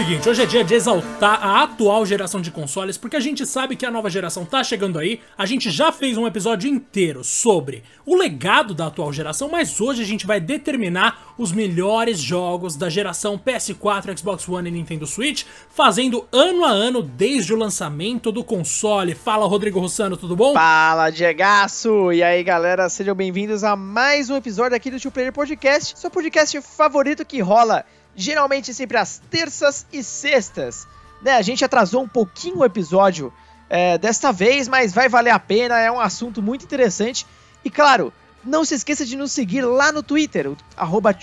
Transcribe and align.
seguinte, 0.00 0.26
hoje 0.26 0.42
é 0.42 0.46
dia 0.46 0.64
de 0.64 0.72
exaltar 0.72 1.44
a 1.44 1.62
atual 1.62 2.06
geração 2.06 2.40
de 2.40 2.50
consoles, 2.50 2.96
porque 2.96 3.16
a 3.16 3.20
gente 3.20 3.44
sabe 3.44 3.76
que 3.76 3.84
a 3.84 3.90
nova 3.90 4.08
geração 4.08 4.46
tá 4.46 4.64
chegando 4.64 4.98
aí. 4.98 5.20
A 5.36 5.44
gente 5.44 5.70
já 5.70 5.92
fez 5.92 6.16
um 6.16 6.26
episódio 6.26 6.70
inteiro 6.70 7.22
sobre 7.22 7.82
o 8.06 8.16
legado 8.16 8.72
da 8.72 8.86
atual 8.86 9.12
geração, 9.12 9.50
mas 9.50 9.78
hoje 9.78 10.00
a 10.02 10.06
gente 10.06 10.26
vai 10.26 10.40
determinar 10.40 11.34
os 11.36 11.52
melhores 11.52 12.18
jogos 12.18 12.76
da 12.76 12.88
geração 12.88 13.38
PS4, 13.38 14.18
Xbox 14.18 14.48
One 14.48 14.70
e 14.70 14.72
Nintendo 14.72 15.06
Switch, 15.06 15.44
fazendo 15.68 16.26
ano 16.32 16.64
a 16.64 16.70
ano 16.70 17.02
desde 17.02 17.52
o 17.52 17.58
lançamento 17.58 18.32
do 18.32 18.42
console. 18.42 19.14
Fala, 19.14 19.46
Rodrigo 19.46 19.80
Rossano, 19.80 20.16
tudo 20.16 20.34
bom? 20.34 20.54
Fala, 20.54 21.10
Diegaço! 21.10 22.10
E 22.10 22.22
aí, 22.22 22.42
galera, 22.42 22.88
sejam 22.88 23.14
bem-vindos 23.14 23.62
a 23.62 23.76
mais 23.76 24.30
um 24.30 24.36
episódio 24.36 24.74
aqui 24.74 24.90
do 24.90 24.98
Two 24.98 25.10
Player 25.10 25.30
Podcast, 25.30 25.98
seu 25.98 26.10
podcast 26.10 26.58
favorito 26.62 27.22
que 27.22 27.42
rola 27.42 27.84
geralmente 28.20 28.72
sempre 28.74 28.96
às 28.96 29.18
terças 29.30 29.86
e 29.92 30.02
sextas. 30.02 30.86
Né, 31.22 31.32
a 31.32 31.42
gente 31.42 31.64
atrasou 31.64 32.02
um 32.02 32.08
pouquinho 32.08 32.58
o 32.58 32.64
episódio 32.64 33.32
é, 33.68 33.98
desta 33.98 34.32
vez, 34.32 34.68
mas 34.68 34.92
vai 34.92 35.08
valer 35.08 35.30
a 35.30 35.38
pena, 35.38 35.78
é 35.78 35.90
um 35.90 36.00
assunto 36.00 36.42
muito 36.42 36.64
interessante. 36.64 37.26
E 37.64 37.70
claro, 37.70 38.12
não 38.44 38.64
se 38.64 38.74
esqueça 38.74 39.04
de 39.04 39.16
nos 39.16 39.32
seguir 39.32 39.62
lá 39.62 39.92
no 39.92 40.02
Twitter, 40.02 40.50
arroba 40.76 41.14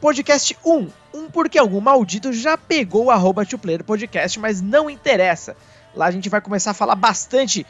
Podcast 0.00 0.56
1. 0.64 0.88
Um 1.14 1.30
porque 1.30 1.58
algum 1.58 1.80
maldito 1.80 2.32
já 2.32 2.58
pegou 2.58 3.04
o 3.04 3.10
arroba 3.10 3.46
Podcast, 3.86 4.40
mas 4.40 4.60
não 4.60 4.90
interessa. 4.90 5.56
Lá 5.94 6.06
a 6.06 6.10
gente 6.10 6.28
vai 6.28 6.40
começar 6.40 6.72
a 6.72 6.74
falar 6.74 6.96
bastante, 6.96 7.64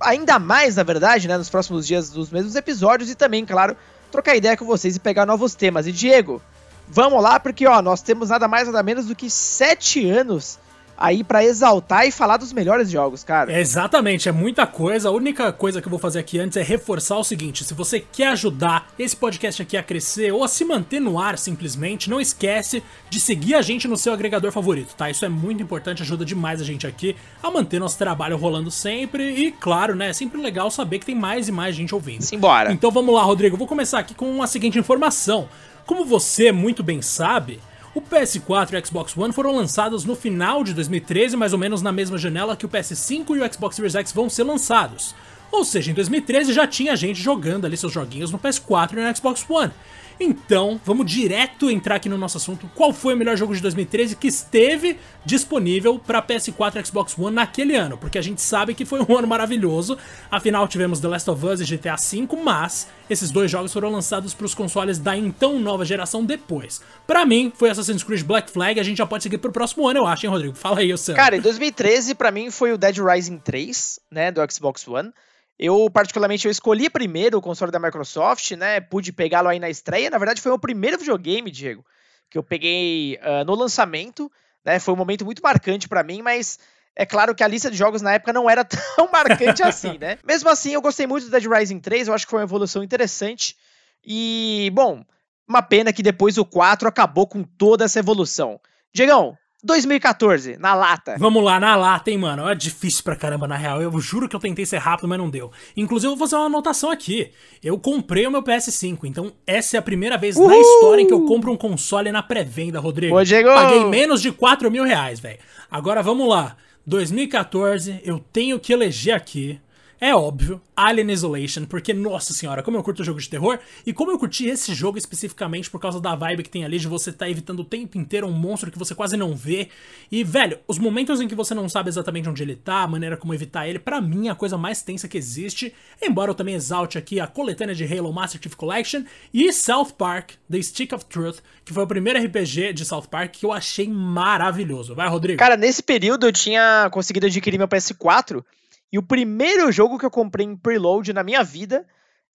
ainda 0.00 0.38
mais 0.38 0.76
na 0.76 0.82
verdade, 0.82 1.28
né, 1.28 1.36
nos 1.36 1.50
próximos 1.50 1.86
dias 1.86 2.10
dos 2.10 2.30
mesmos 2.30 2.56
episódios 2.56 3.10
e 3.10 3.14
também, 3.14 3.44
claro, 3.44 3.76
trocar 4.10 4.34
ideia 4.34 4.56
com 4.56 4.64
vocês 4.64 4.96
e 4.96 5.00
pegar 5.00 5.26
novos 5.26 5.54
temas. 5.54 5.86
E 5.86 5.92
Diego, 5.92 6.40
Vamos 6.88 7.22
lá, 7.22 7.38
porque 7.40 7.66
ó, 7.66 7.82
nós 7.82 8.02
temos 8.02 8.30
nada 8.30 8.46
mais 8.48 8.66
nada 8.66 8.82
menos 8.82 9.06
do 9.06 9.14
que 9.14 9.28
sete 9.28 10.08
anos 10.08 10.58
aí 10.96 11.22
para 11.22 11.44
exaltar 11.44 12.06
e 12.06 12.10
falar 12.10 12.36
dos 12.36 12.52
melhores 12.52 12.90
jogos, 12.90 13.22
cara. 13.22 13.52
É, 13.52 13.60
exatamente, 13.60 14.28
é 14.28 14.32
muita 14.32 14.66
coisa. 14.66 15.08
A 15.08 15.12
única 15.12 15.52
coisa 15.52 15.80
que 15.80 15.86
eu 15.86 15.90
vou 15.90 15.98
fazer 15.98 16.20
aqui 16.20 16.38
antes 16.38 16.56
é 16.56 16.62
reforçar 16.62 17.18
o 17.18 17.24
seguinte: 17.24 17.64
se 17.64 17.74
você 17.74 18.00
quer 18.00 18.28
ajudar 18.28 18.88
esse 18.98 19.14
podcast 19.14 19.60
aqui 19.62 19.76
a 19.76 19.82
crescer 19.82 20.32
ou 20.32 20.42
a 20.42 20.48
se 20.48 20.64
manter 20.64 21.00
no 21.00 21.18
ar 21.18 21.38
simplesmente, 21.38 22.08
não 22.08 22.20
esquece 22.20 22.82
de 23.10 23.20
seguir 23.20 23.54
a 23.54 23.62
gente 23.62 23.86
no 23.86 23.96
seu 23.96 24.12
agregador 24.12 24.50
favorito, 24.50 24.94
tá? 24.96 25.10
Isso 25.10 25.24
é 25.24 25.28
muito 25.28 25.62
importante, 25.62 26.02
ajuda 26.02 26.24
demais 26.24 26.60
a 26.60 26.64
gente 26.64 26.86
aqui 26.86 27.14
a 27.42 27.50
manter 27.50 27.78
nosso 27.78 27.98
trabalho 27.98 28.36
rolando 28.36 28.70
sempre 28.70 29.28
e, 29.30 29.52
claro, 29.52 29.94
né, 29.94 30.10
é 30.10 30.12
sempre 30.12 30.40
legal 30.40 30.70
saber 30.70 30.98
que 30.98 31.06
tem 31.06 31.14
mais 31.14 31.48
e 31.48 31.52
mais 31.52 31.74
gente 31.74 31.94
ouvindo. 31.94 32.22
Simbora. 32.22 32.72
Então 32.72 32.90
vamos 32.90 33.14
lá, 33.14 33.22
Rodrigo, 33.22 33.56
vou 33.56 33.66
começar 33.66 33.98
aqui 33.98 34.14
com 34.14 34.42
a 34.42 34.46
seguinte 34.46 34.78
informação. 34.78 35.48
Como 35.86 36.04
você 36.04 36.50
muito 36.50 36.82
bem 36.82 37.00
sabe, 37.00 37.60
o 37.94 38.02
PS4 38.02 38.72
e 38.72 38.76
o 38.76 38.86
Xbox 38.86 39.16
One 39.16 39.32
foram 39.32 39.54
lançados 39.54 40.04
no 40.04 40.16
final 40.16 40.64
de 40.64 40.74
2013, 40.74 41.36
mais 41.36 41.52
ou 41.52 41.58
menos 41.60 41.80
na 41.80 41.92
mesma 41.92 42.18
janela 42.18 42.56
que 42.56 42.66
o 42.66 42.68
PS5 42.68 43.36
e 43.36 43.40
o 43.40 43.52
Xbox 43.52 43.76
Series 43.76 43.94
X 43.94 44.12
vão 44.12 44.28
ser 44.28 44.42
lançados. 44.42 45.14
Ou 45.50 45.64
seja, 45.64 45.92
em 45.92 45.94
2013 45.94 46.52
já 46.52 46.66
tinha 46.66 46.96
gente 46.96 47.22
jogando 47.22 47.66
ali 47.66 47.76
seus 47.76 47.92
joguinhos 47.92 48.32
no 48.32 48.38
PS4 48.38 48.94
e 48.94 48.96
no 48.96 49.16
Xbox 49.16 49.46
One. 49.48 49.72
Então, 50.18 50.80
vamos 50.84 51.10
direto 51.10 51.70
entrar 51.70 51.96
aqui 51.96 52.08
no 52.08 52.16
nosso 52.16 52.38
assunto. 52.38 52.70
Qual 52.74 52.92
foi 52.92 53.14
o 53.14 53.16
melhor 53.16 53.36
jogo 53.36 53.54
de 53.54 53.60
2013 53.60 54.16
que 54.16 54.28
esteve 54.28 54.98
disponível 55.24 55.98
para 55.98 56.22
PS4 56.22 56.80
e 56.80 56.86
Xbox 56.86 57.18
One 57.18 57.36
naquele 57.36 57.76
ano? 57.76 57.98
Porque 57.98 58.16
a 58.16 58.22
gente 58.22 58.40
sabe 58.40 58.74
que 58.74 58.84
foi 58.84 59.00
um 59.00 59.16
ano 59.16 59.28
maravilhoso. 59.28 59.98
Afinal, 60.30 60.66
tivemos 60.66 61.00
The 61.00 61.08
Last 61.08 61.30
of 61.30 61.44
Us 61.44 61.60
e 61.60 61.64
GTA 61.64 61.96
V, 61.96 62.28
mas 62.42 62.88
esses 63.10 63.30
dois 63.30 63.50
jogos 63.50 63.72
foram 63.72 63.90
lançados 63.90 64.32
para 64.32 64.46
os 64.46 64.54
consoles 64.54 64.98
da 64.98 65.16
então 65.16 65.58
nova 65.60 65.84
geração 65.84 66.24
depois. 66.24 66.80
Para 67.06 67.26
mim, 67.26 67.52
foi 67.54 67.68
Assassin's 67.68 68.02
Creed 68.02 68.22
Black 68.22 68.50
Flag. 68.50 68.80
A 68.80 68.82
gente 68.82 68.96
já 68.98 69.06
pode 69.06 69.22
seguir 69.22 69.38
pro 69.38 69.52
próximo 69.52 69.86
ano, 69.86 70.00
eu 70.00 70.06
acho, 70.06 70.24
hein, 70.24 70.32
Rodrigo? 70.32 70.56
Fala 70.56 70.80
aí, 70.80 70.92
o 70.92 70.98
seu. 70.98 71.14
Cara, 71.14 71.36
em 71.36 71.40
2013, 71.40 72.14
para 72.14 72.30
mim, 72.30 72.50
foi 72.50 72.72
o 72.72 72.78
Dead 72.78 72.96
Rising 72.98 73.38
3, 73.38 74.00
né, 74.10 74.32
do 74.32 74.40
Xbox 74.50 74.88
One. 74.88 75.12
Eu, 75.58 75.88
particularmente, 75.90 76.46
eu 76.46 76.50
escolhi 76.50 76.90
primeiro 76.90 77.38
o 77.38 77.40
console 77.40 77.72
da 77.72 77.78
Microsoft, 77.78 78.50
né? 78.52 78.80
Pude 78.80 79.12
pegá-lo 79.12 79.48
aí 79.48 79.58
na 79.58 79.70
estreia. 79.70 80.10
Na 80.10 80.18
verdade, 80.18 80.40
foi 80.40 80.52
o 80.52 80.58
primeiro 80.58 80.98
videogame, 80.98 81.50
Diego, 81.50 81.84
que 82.30 82.36
eu 82.36 82.42
peguei 82.42 83.18
uh, 83.22 83.44
no 83.44 83.54
lançamento. 83.54 84.30
Né? 84.64 84.78
Foi 84.78 84.92
um 84.92 84.96
momento 84.96 85.24
muito 85.24 85.42
marcante 85.42 85.88
para 85.88 86.02
mim, 86.02 86.20
mas 86.20 86.58
é 86.94 87.06
claro 87.06 87.34
que 87.34 87.42
a 87.42 87.48
lista 87.48 87.70
de 87.70 87.76
jogos 87.76 88.02
na 88.02 88.14
época 88.14 88.32
não 88.32 88.50
era 88.50 88.64
tão 88.96 89.10
marcante 89.10 89.62
assim, 89.62 89.96
né? 89.98 90.18
Mesmo 90.24 90.50
assim, 90.50 90.72
eu 90.72 90.82
gostei 90.82 91.06
muito 91.06 91.24
do 91.24 91.30
Dead 91.30 91.46
Rising 91.46 91.80
3, 91.80 92.08
eu 92.08 92.14
acho 92.14 92.26
que 92.26 92.30
foi 92.30 92.40
uma 92.40 92.46
evolução 92.46 92.82
interessante. 92.82 93.56
E, 94.04 94.70
bom, 94.74 95.04
uma 95.48 95.62
pena 95.62 95.92
que 95.92 96.02
depois 96.02 96.36
o 96.36 96.44
4 96.44 96.88
acabou 96.88 97.26
com 97.26 97.42
toda 97.42 97.84
essa 97.84 97.98
evolução. 97.98 98.60
Diegão, 98.92 99.36
2014, 99.64 100.56
na 100.58 100.74
lata. 100.74 101.16
Vamos 101.18 101.42
lá, 101.42 101.58
na 101.58 101.74
lata, 101.74 102.10
hein, 102.10 102.18
mano. 102.18 102.48
É 102.48 102.54
difícil 102.54 103.02
pra 103.02 103.16
caramba, 103.16 103.48
na 103.48 103.56
real. 103.56 103.80
Eu 103.80 103.98
juro 103.98 104.28
que 104.28 104.36
eu 104.36 104.40
tentei 104.40 104.64
ser 104.64 104.78
rápido, 104.78 105.08
mas 105.08 105.18
não 105.18 105.30
deu. 105.30 105.50
Inclusive, 105.76 106.12
eu 106.12 106.16
vou 106.16 106.26
fazer 106.26 106.36
uma 106.36 106.46
anotação 106.46 106.90
aqui. 106.90 107.30
Eu 107.62 107.78
comprei 107.78 108.26
o 108.26 108.30
meu 108.30 108.42
PS5, 108.42 109.00
então 109.04 109.32
essa 109.46 109.76
é 109.76 109.78
a 109.78 109.82
primeira 109.82 110.16
vez 110.16 110.36
Uhul! 110.36 110.48
na 110.48 110.56
história 110.56 111.02
em 111.02 111.06
que 111.06 111.12
eu 111.12 111.24
compro 111.24 111.50
um 111.50 111.56
console 111.56 112.12
na 112.12 112.22
pré-venda, 112.22 112.78
Rodrigo. 112.78 113.16
Ô, 113.16 113.24
Diego. 113.24 113.48
Paguei 113.48 113.84
menos 113.86 114.20
de 114.22 114.30
4 114.30 114.70
mil 114.70 114.84
reais, 114.84 115.18
velho. 115.18 115.38
Agora, 115.70 116.02
vamos 116.02 116.28
lá. 116.28 116.56
2014, 116.86 118.00
eu 118.04 118.18
tenho 118.18 118.60
que 118.60 118.72
eleger 118.72 119.14
aqui 119.14 119.60
é 120.00 120.14
óbvio, 120.14 120.60
Alien 120.76 121.10
Isolation, 121.10 121.64
porque, 121.64 121.94
nossa 121.94 122.32
senhora, 122.34 122.62
como 122.62 122.76
eu 122.76 122.82
curto 122.82 123.02
jogo 123.02 123.18
de 123.18 123.28
terror, 123.28 123.58
e 123.86 123.92
como 123.92 124.10
eu 124.10 124.18
curti 124.18 124.46
esse 124.46 124.74
jogo 124.74 124.98
especificamente 124.98 125.70
por 125.70 125.80
causa 125.80 126.00
da 126.00 126.14
vibe 126.14 126.42
que 126.42 126.50
tem 126.50 126.64
ali 126.64 126.78
de 126.78 126.86
você 126.86 127.10
estar 127.10 127.24
tá 127.24 127.30
evitando 127.30 127.60
o 127.60 127.64
tempo 127.64 127.96
inteiro 127.96 128.26
um 128.26 128.32
monstro 128.32 128.70
que 128.70 128.78
você 128.78 128.94
quase 128.94 129.16
não 129.16 129.34
vê. 129.34 129.68
E, 130.12 130.22
velho, 130.22 130.58
os 130.68 130.78
momentos 130.78 131.20
em 131.20 131.28
que 131.28 131.34
você 131.34 131.54
não 131.54 131.68
sabe 131.68 131.88
exatamente 131.88 132.28
onde 132.28 132.42
ele 132.42 132.56
tá, 132.56 132.82
a 132.82 132.86
maneira 132.86 133.16
como 133.16 133.32
evitar 133.32 133.66
ele, 133.66 133.78
para 133.78 134.00
mim 134.00 134.28
é 134.28 134.30
a 134.30 134.34
coisa 134.34 134.58
mais 134.58 134.82
tensa 134.82 135.08
que 135.08 135.16
existe. 135.16 135.72
Embora 136.02 136.30
eu 136.30 136.34
também 136.34 136.54
exalte 136.54 136.98
aqui 136.98 137.18
a 137.18 137.26
coletânea 137.26 137.74
de 137.74 137.84
Halo 137.84 138.12
Master 138.12 138.40
Chief 138.42 138.54
Collection 138.54 139.02
e 139.32 139.52
South 139.52 139.92
Park, 139.96 140.32
The 140.50 140.60
Stick 140.60 140.92
of 140.92 141.06
Truth, 141.06 141.38
que 141.64 141.72
foi 141.72 141.84
o 141.84 141.86
primeiro 141.86 142.22
RPG 142.22 142.74
de 142.74 142.84
South 142.84 143.06
Park 143.10 143.32
que 143.32 143.46
eu 143.46 143.52
achei 143.52 143.88
maravilhoso. 143.88 144.94
Vai, 144.94 145.08
Rodrigo. 145.08 145.38
Cara, 145.38 145.56
nesse 145.56 145.82
período 145.82 146.26
eu 146.26 146.32
tinha 146.32 146.88
conseguido 146.90 147.26
adquirir 147.26 147.58
meu 147.58 147.68
PS4. 147.68 148.44
E 148.92 148.98
o 148.98 149.02
primeiro 149.02 149.70
jogo 149.72 149.98
que 149.98 150.06
eu 150.06 150.10
comprei 150.10 150.46
em 150.46 150.56
preload 150.56 151.12
na 151.12 151.22
minha 151.22 151.42
vida, 151.42 151.86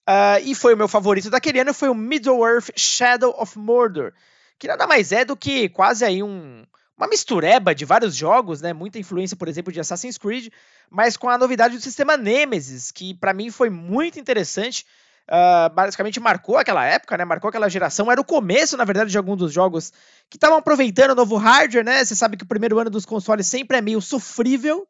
uh, 0.07 0.44
e 0.44 0.53
foi 0.53 0.73
o 0.73 0.78
meu 0.78 0.88
favorito 0.88 1.29
daquele 1.29 1.59
ano, 1.59 1.73
foi 1.73 1.89
o 1.89 1.95
Middle-earth 1.95 2.72
Shadow 2.75 3.34
of 3.39 3.57
Mordor, 3.57 4.13
que 4.59 4.67
nada 4.67 4.85
mais 4.85 5.12
é 5.12 5.25
do 5.25 5.35
que 5.35 5.69
quase 5.69 6.06
aí 6.06 6.22
um, 6.22 6.63
uma 6.97 7.07
mistureba 7.07 7.73
de 7.73 7.84
vários 7.84 8.16
jogos, 8.16 8.62
né? 8.62 8.73
Muita 8.73 9.00
influência, 9.00 9.35
por 9.35 9.47
exemplo, 9.47 9.73
de 9.73 9.79
Assassin's 9.79 10.19
Creed, 10.19 10.53
mas 10.89 11.17
com 11.17 11.29
a 11.29 11.38
novidade 11.38 11.75
do 11.75 11.81
sistema 11.81 12.16
Nemesis, 12.16 12.91
que 12.91 13.16
para 13.16 13.33
mim 13.33 13.50
foi 13.50 13.72
muito 13.72 14.19
interessante. 14.19 14.85
Uh, 15.28 15.73
basicamente 15.73 16.19
marcou 16.19 16.57
aquela 16.57 16.85
época, 16.85 17.18
né? 17.18 17.23
Marcou 17.23 17.47
aquela 17.47 17.69
geração. 17.69 18.12
Era 18.12 18.19
o 18.19 18.25
começo, 18.25 18.75
na 18.75 18.83
verdade, 18.83 19.09
de 19.09 19.18
alguns 19.18 19.38
dos 19.38 19.53
jogos 19.53 19.91
que 20.29 20.38
estavam 20.38 20.57
aproveitando 20.57 21.12
o 21.12 21.16
novo 21.16 21.38
hardware, 21.38 21.85
né? 21.85 22.03
Você 22.03 22.16
sabe 22.16 22.38
que 22.38 22.44
o 22.44 22.47
primeiro 22.47 22.78
ano 22.78 22.89
dos 22.89 23.06
consoles 23.06 23.47
sempre 23.47 23.78
é 23.78 23.81
meio 23.81 24.01
sofrível. 24.01 24.85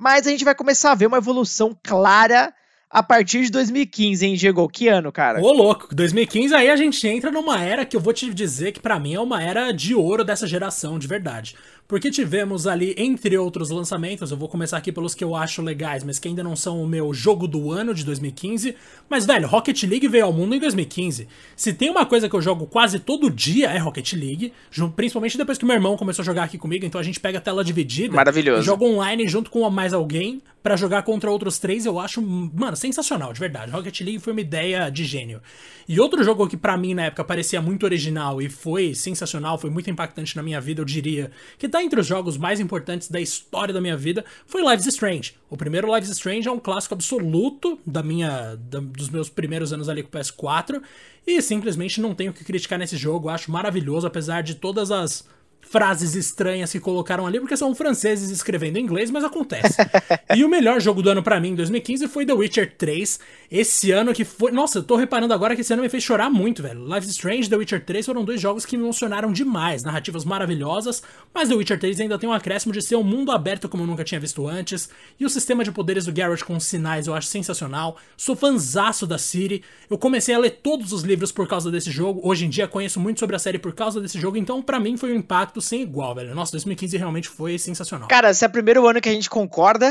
Mas 0.00 0.26
a 0.26 0.30
gente 0.30 0.46
vai 0.46 0.54
começar 0.54 0.92
a 0.92 0.94
ver 0.94 1.04
uma 1.04 1.18
evolução 1.18 1.78
clara 1.82 2.54
a 2.90 3.04
partir 3.04 3.44
de 3.44 3.52
2015, 3.52 4.26
hein, 4.26 4.34
Diego? 4.34 4.68
Que 4.68 4.88
ano, 4.88 5.12
cara? 5.12 5.40
Ô, 5.40 5.52
louco. 5.52 5.94
2015 5.94 6.52
aí 6.52 6.68
a 6.68 6.74
gente 6.74 7.06
entra 7.06 7.30
numa 7.30 7.62
era 7.62 7.84
que 7.84 7.96
eu 7.96 8.00
vou 8.00 8.12
te 8.12 8.34
dizer 8.34 8.72
que 8.72 8.80
para 8.80 8.98
mim 8.98 9.14
é 9.14 9.20
uma 9.20 9.40
era 9.40 9.70
de 9.70 9.94
ouro 9.94 10.24
dessa 10.24 10.44
geração, 10.44 10.98
de 10.98 11.06
verdade. 11.06 11.54
Porque 11.86 12.10
tivemos 12.10 12.68
ali, 12.68 12.94
entre 12.96 13.36
outros 13.36 13.70
lançamentos, 13.70 14.30
eu 14.30 14.36
vou 14.36 14.48
começar 14.48 14.76
aqui 14.76 14.92
pelos 14.92 15.12
que 15.12 15.24
eu 15.24 15.34
acho 15.34 15.60
legais, 15.60 16.04
mas 16.04 16.20
que 16.20 16.28
ainda 16.28 16.42
não 16.42 16.54
são 16.54 16.80
o 16.80 16.86
meu 16.86 17.12
jogo 17.12 17.48
do 17.48 17.72
ano 17.72 17.92
de 17.92 18.04
2015. 18.04 18.76
Mas, 19.08 19.26
velho, 19.26 19.48
Rocket 19.48 19.82
League 19.82 20.06
veio 20.06 20.24
ao 20.24 20.32
mundo 20.32 20.54
em 20.54 20.60
2015. 20.60 21.26
Se 21.56 21.72
tem 21.72 21.90
uma 21.90 22.06
coisa 22.06 22.28
que 22.28 22.34
eu 22.36 22.40
jogo 22.40 22.66
quase 22.66 23.00
todo 23.00 23.28
dia 23.28 23.70
é 23.70 23.78
Rocket 23.78 24.12
League, 24.12 24.52
principalmente 24.94 25.36
depois 25.36 25.58
que 25.58 25.64
meu 25.64 25.74
irmão 25.74 25.96
começou 25.96 26.22
a 26.22 26.26
jogar 26.26 26.44
aqui 26.44 26.58
comigo, 26.58 26.86
então 26.86 27.00
a 27.00 27.04
gente 27.04 27.18
pega 27.18 27.38
a 27.38 27.40
tela 27.40 27.64
dividida. 27.64 28.14
Maravilhoso. 28.14 28.62
E 28.62 28.64
joga 28.64 28.84
online 28.84 29.26
junto 29.26 29.50
com 29.50 29.68
mais 29.68 29.92
alguém 29.92 30.40
para 30.62 30.76
jogar 30.76 31.02
contra 31.02 31.30
outros 31.30 31.58
três, 31.58 31.86
eu 31.86 31.98
acho, 31.98 32.20
mano, 32.22 32.76
sensacional, 32.80 33.32
de 33.32 33.38
verdade. 33.38 33.70
Rocket 33.70 34.00
League 34.00 34.18
foi 34.18 34.32
uma 34.32 34.40
ideia 34.40 34.90
de 34.90 35.04
gênio. 35.04 35.40
E 35.88 36.00
outro 36.00 36.22
jogo 36.24 36.48
que 36.48 36.56
para 36.56 36.76
mim 36.76 36.94
na 36.94 37.06
época 37.06 37.22
parecia 37.24 37.60
muito 37.60 37.84
original 37.84 38.40
e 38.40 38.48
foi 38.48 38.94
sensacional, 38.94 39.58
foi 39.58 39.70
muito 39.70 39.90
impactante 39.90 40.34
na 40.36 40.42
minha 40.42 40.60
vida, 40.60 40.80
eu 40.80 40.84
diria, 40.84 41.30
que 41.58 41.68
tá 41.68 41.82
entre 41.82 42.00
os 42.00 42.06
jogos 42.06 42.36
mais 42.36 42.60
importantes 42.60 43.08
da 43.08 43.20
história 43.20 43.74
da 43.74 43.80
minha 43.80 43.96
vida, 43.96 44.24
foi 44.46 44.62
Lives 44.62 44.86
Strange. 44.86 45.34
O 45.48 45.56
primeiro 45.56 45.92
Lives 45.94 46.10
Strange 46.10 46.48
é 46.48 46.52
um 46.52 46.58
clássico 46.58 46.94
absoluto 46.94 47.78
da 47.86 48.02
minha 48.02 48.56
da, 48.56 48.80
dos 48.80 49.08
meus 49.08 49.28
primeiros 49.28 49.72
anos 49.72 49.88
ali 49.88 50.02
com 50.02 50.08
o 50.08 50.20
PS4 50.20 50.80
e 51.26 51.42
simplesmente 51.42 52.00
não 52.00 52.14
tenho 52.14 52.30
o 52.30 52.34
que 52.34 52.44
criticar 52.44 52.78
nesse 52.78 52.96
jogo, 52.96 53.28
acho 53.28 53.50
maravilhoso 53.50 54.06
apesar 54.06 54.42
de 54.42 54.54
todas 54.54 54.90
as 54.90 55.28
frases 55.60 56.16
estranhas 56.16 56.72
que 56.72 56.80
colocaram 56.80 57.26
ali, 57.26 57.38
porque 57.38 57.56
são 57.56 57.74
franceses 57.74 58.30
escrevendo 58.30 58.76
em 58.76 58.82
inglês, 58.82 59.10
mas 59.10 59.22
acontece. 59.22 59.76
e 60.34 60.44
o 60.44 60.48
melhor 60.48 60.80
jogo 60.80 61.00
do 61.02 61.10
ano 61.10 61.22
para 61.22 61.38
mim 61.38 61.50
em 61.50 61.54
2015 61.54 62.08
foi 62.08 62.26
The 62.26 62.32
Witcher 62.32 62.74
3. 62.76 63.20
Esse 63.50 63.92
ano 63.92 64.12
que 64.12 64.24
foi. 64.24 64.50
Nossa, 64.50 64.78
eu 64.78 64.82
tô 64.82 64.96
reparando 64.96 65.32
agora 65.32 65.54
que 65.54 65.60
esse 65.60 65.72
ano 65.72 65.82
me 65.82 65.88
fez 65.88 66.02
chorar 66.02 66.28
muito, 66.28 66.62
velho. 66.62 66.84
Life 66.84 67.06
is 67.06 67.12
Strange 67.12 67.46
e 67.46 67.50
The 67.50 67.56
Witcher 67.56 67.84
3 67.84 68.06
foram 68.06 68.24
dois 68.24 68.40
jogos 68.40 68.64
que 68.64 68.76
me 68.76 68.82
emocionaram 68.82 69.32
demais. 69.32 69.82
Narrativas 69.82 70.24
maravilhosas, 70.24 71.02
mas 71.32 71.48
The 71.48 71.54
Witcher 71.54 71.78
3 71.78 72.00
ainda 72.00 72.18
tem 72.18 72.28
um 72.28 72.32
acréscimo 72.32 72.72
de 72.72 72.82
ser 72.82 72.96
um 72.96 73.02
mundo 73.02 73.30
aberto 73.30 73.68
como 73.68 73.84
eu 73.84 73.86
nunca 73.86 74.04
tinha 74.04 74.20
visto 74.20 74.46
antes. 74.48 74.88
E 75.18 75.24
o 75.24 75.30
sistema 75.30 75.62
de 75.62 75.70
poderes 75.70 76.04
do 76.04 76.12
Garrett 76.12 76.44
com 76.44 76.58
sinais 76.58 77.06
eu 77.06 77.14
acho 77.14 77.28
sensacional. 77.28 77.96
Sou 78.16 78.34
fanzaço 78.34 79.06
da 79.06 79.18
City. 79.18 79.62
Eu 79.88 79.98
comecei 79.98 80.34
a 80.34 80.38
ler 80.38 80.50
todos 80.62 80.92
os 80.92 81.02
livros 81.02 81.30
por 81.30 81.46
causa 81.46 81.70
desse 81.70 81.90
jogo. 81.90 82.20
Hoje 82.24 82.46
em 82.46 82.48
dia 82.48 82.66
conheço 82.66 82.98
muito 82.98 83.20
sobre 83.20 83.36
a 83.36 83.38
série 83.38 83.58
por 83.58 83.72
causa 83.72 84.00
desse 84.00 84.18
jogo, 84.18 84.36
então 84.36 84.62
para 84.62 84.80
mim 84.80 84.96
foi 84.96 85.12
um 85.12 85.16
impacto 85.16 85.49
sem 85.58 85.80
igual, 85.80 86.14
velho. 86.14 86.34
Nossa, 86.34 86.52
2015 86.52 86.98
realmente 86.98 87.28
foi 87.28 87.58
sensacional. 87.58 88.08
Cara, 88.08 88.34
se 88.34 88.44
é 88.44 88.48
o 88.48 88.50
primeiro 88.50 88.86
ano 88.86 89.00
que 89.00 89.08
a 89.08 89.12
gente 89.12 89.30
concorda, 89.30 89.90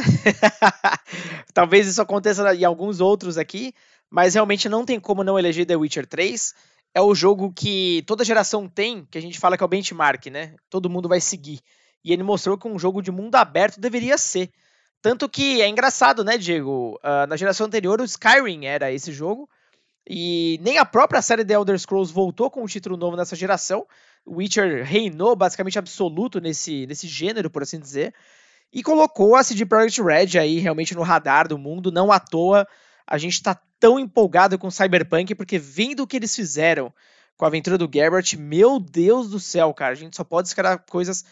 talvez 1.54 1.88
isso 1.88 2.00
aconteça 2.00 2.54
em 2.54 2.64
alguns 2.64 3.00
outros 3.00 3.36
aqui, 3.36 3.74
mas 4.10 4.36
realmente 4.36 4.70
não 4.70 4.86
tem 4.86 5.00
como 5.00 5.24
não 5.24 5.40
eleger 5.40 5.66
The 5.66 5.76
Witcher 5.76 6.06
3. 6.06 6.54
É 6.94 7.02
o 7.02 7.16
jogo 7.16 7.52
que 7.52 8.04
toda 8.06 8.24
geração 8.24 8.68
tem, 8.68 9.08
que 9.10 9.18
a 9.18 9.22
gente 9.22 9.40
fala 9.40 9.58
que 9.58 9.64
é 9.64 9.66
o 9.66 9.70
benchmark, 9.70 10.28
né? 10.28 10.56
Todo 10.70 10.90
mundo 10.90 11.10
vai 11.10 11.20
seguir. 11.20 11.60
E 12.04 12.14
ele 12.14 12.24
mostrou 12.24 12.58
que 12.58 12.68
um 12.68 12.78
jogo 12.78 13.02
de 13.02 13.12
mundo 13.12 13.36
aberto 13.36 13.80
deveria 13.80 14.18
ser. 14.18 14.52
Tanto 15.02 15.30
que 15.30 15.62
é 15.62 15.68
engraçado, 15.68 16.24
né, 16.24 16.38
Diego? 16.38 17.00
Uh, 17.04 17.28
na 17.28 17.38
geração 17.38 17.68
anterior, 17.68 18.02
o 18.02 18.06
Skyrim 18.06 18.66
era 18.66 18.92
esse 18.92 19.12
jogo. 19.12 19.50
E 20.10 20.60
nem 20.62 20.78
a 20.78 20.86
própria 20.86 21.22
série 21.22 21.46
The 21.46 21.54
Elder 21.54 21.78
Scrolls 21.78 22.12
voltou 22.12 22.50
com 22.50 22.64
um 22.64 22.68
título 22.68 22.98
novo 22.98 23.16
nessa 23.16 23.36
geração. 23.36 23.86
Witcher 24.30 24.86
reinou 24.86 25.36
basicamente 25.36 25.80
absoluto 25.80 26.40
nesse, 26.40 26.86
nesse 26.88 27.08
gênero, 27.08 27.50
por 27.50 27.64
assim 27.64 27.80
dizer, 27.80 28.14
e 28.72 28.84
colocou 28.84 29.36
a 29.36 29.44
CD 29.44 29.66
Projekt 29.66 30.02
Red 30.02 30.40
aí 30.40 30.60
realmente 30.60 30.96
no 30.96 31.02
radar 31.02 31.48
do 31.48 31.58
mundo, 31.58 31.92
não 31.92 32.12
à 32.12 32.20
toa 32.20 32.68
a 33.10 33.18
gente 33.18 33.34
está 33.34 33.60
tão 33.80 34.00
empolgado 34.00 34.60
com 34.60 34.70
Cyberpunk, 34.70 35.34
porque 35.34 35.58
vendo 35.58 36.02
o 36.04 36.08
que 36.08 36.18
eles 36.18 36.36
fizeram 36.36 36.94
com 37.36 37.44
a 37.44 37.48
aventura 37.48 37.78
do 37.78 37.88
Garrett, 37.88 38.38
meu 38.38 38.80
Deus 38.80 39.32
do 39.32 39.40
céu, 39.40 39.74
cara, 39.74 39.94
a 39.94 39.96
gente 39.96 40.16
só 40.16 40.24
pode 40.24 40.48
esperar 40.48 40.78
coisas 40.80 41.26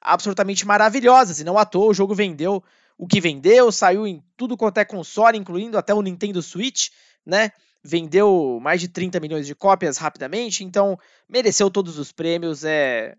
absolutamente 0.00 0.66
maravilhosas, 0.66 1.38
e 1.38 1.44
não 1.44 1.56
à 1.56 1.64
toa 1.64 1.90
o 1.90 1.94
jogo 1.94 2.14
vendeu 2.14 2.64
o 2.98 3.06
que 3.06 3.20
vendeu, 3.20 3.70
saiu 3.70 4.06
em 4.06 4.22
tudo 4.36 4.56
quanto 4.56 4.78
é 4.78 4.84
console, 4.84 5.38
incluindo 5.38 5.78
até 5.78 5.94
o 5.94 6.02
Nintendo 6.02 6.42
Switch, 6.42 6.88
né? 7.24 7.52
Vendeu 7.82 8.58
mais 8.60 8.80
de 8.80 8.88
30 8.88 9.18
milhões 9.20 9.46
de 9.46 9.54
cópias 9.54 9.96
rapidamente, 9.96 10.64
então 10.64 10.98
mereceu 11.28 11.70
todos 11.70 11.98
os 11.98 12.12
prêmios, 12.12 12.64
é 12.64 13.16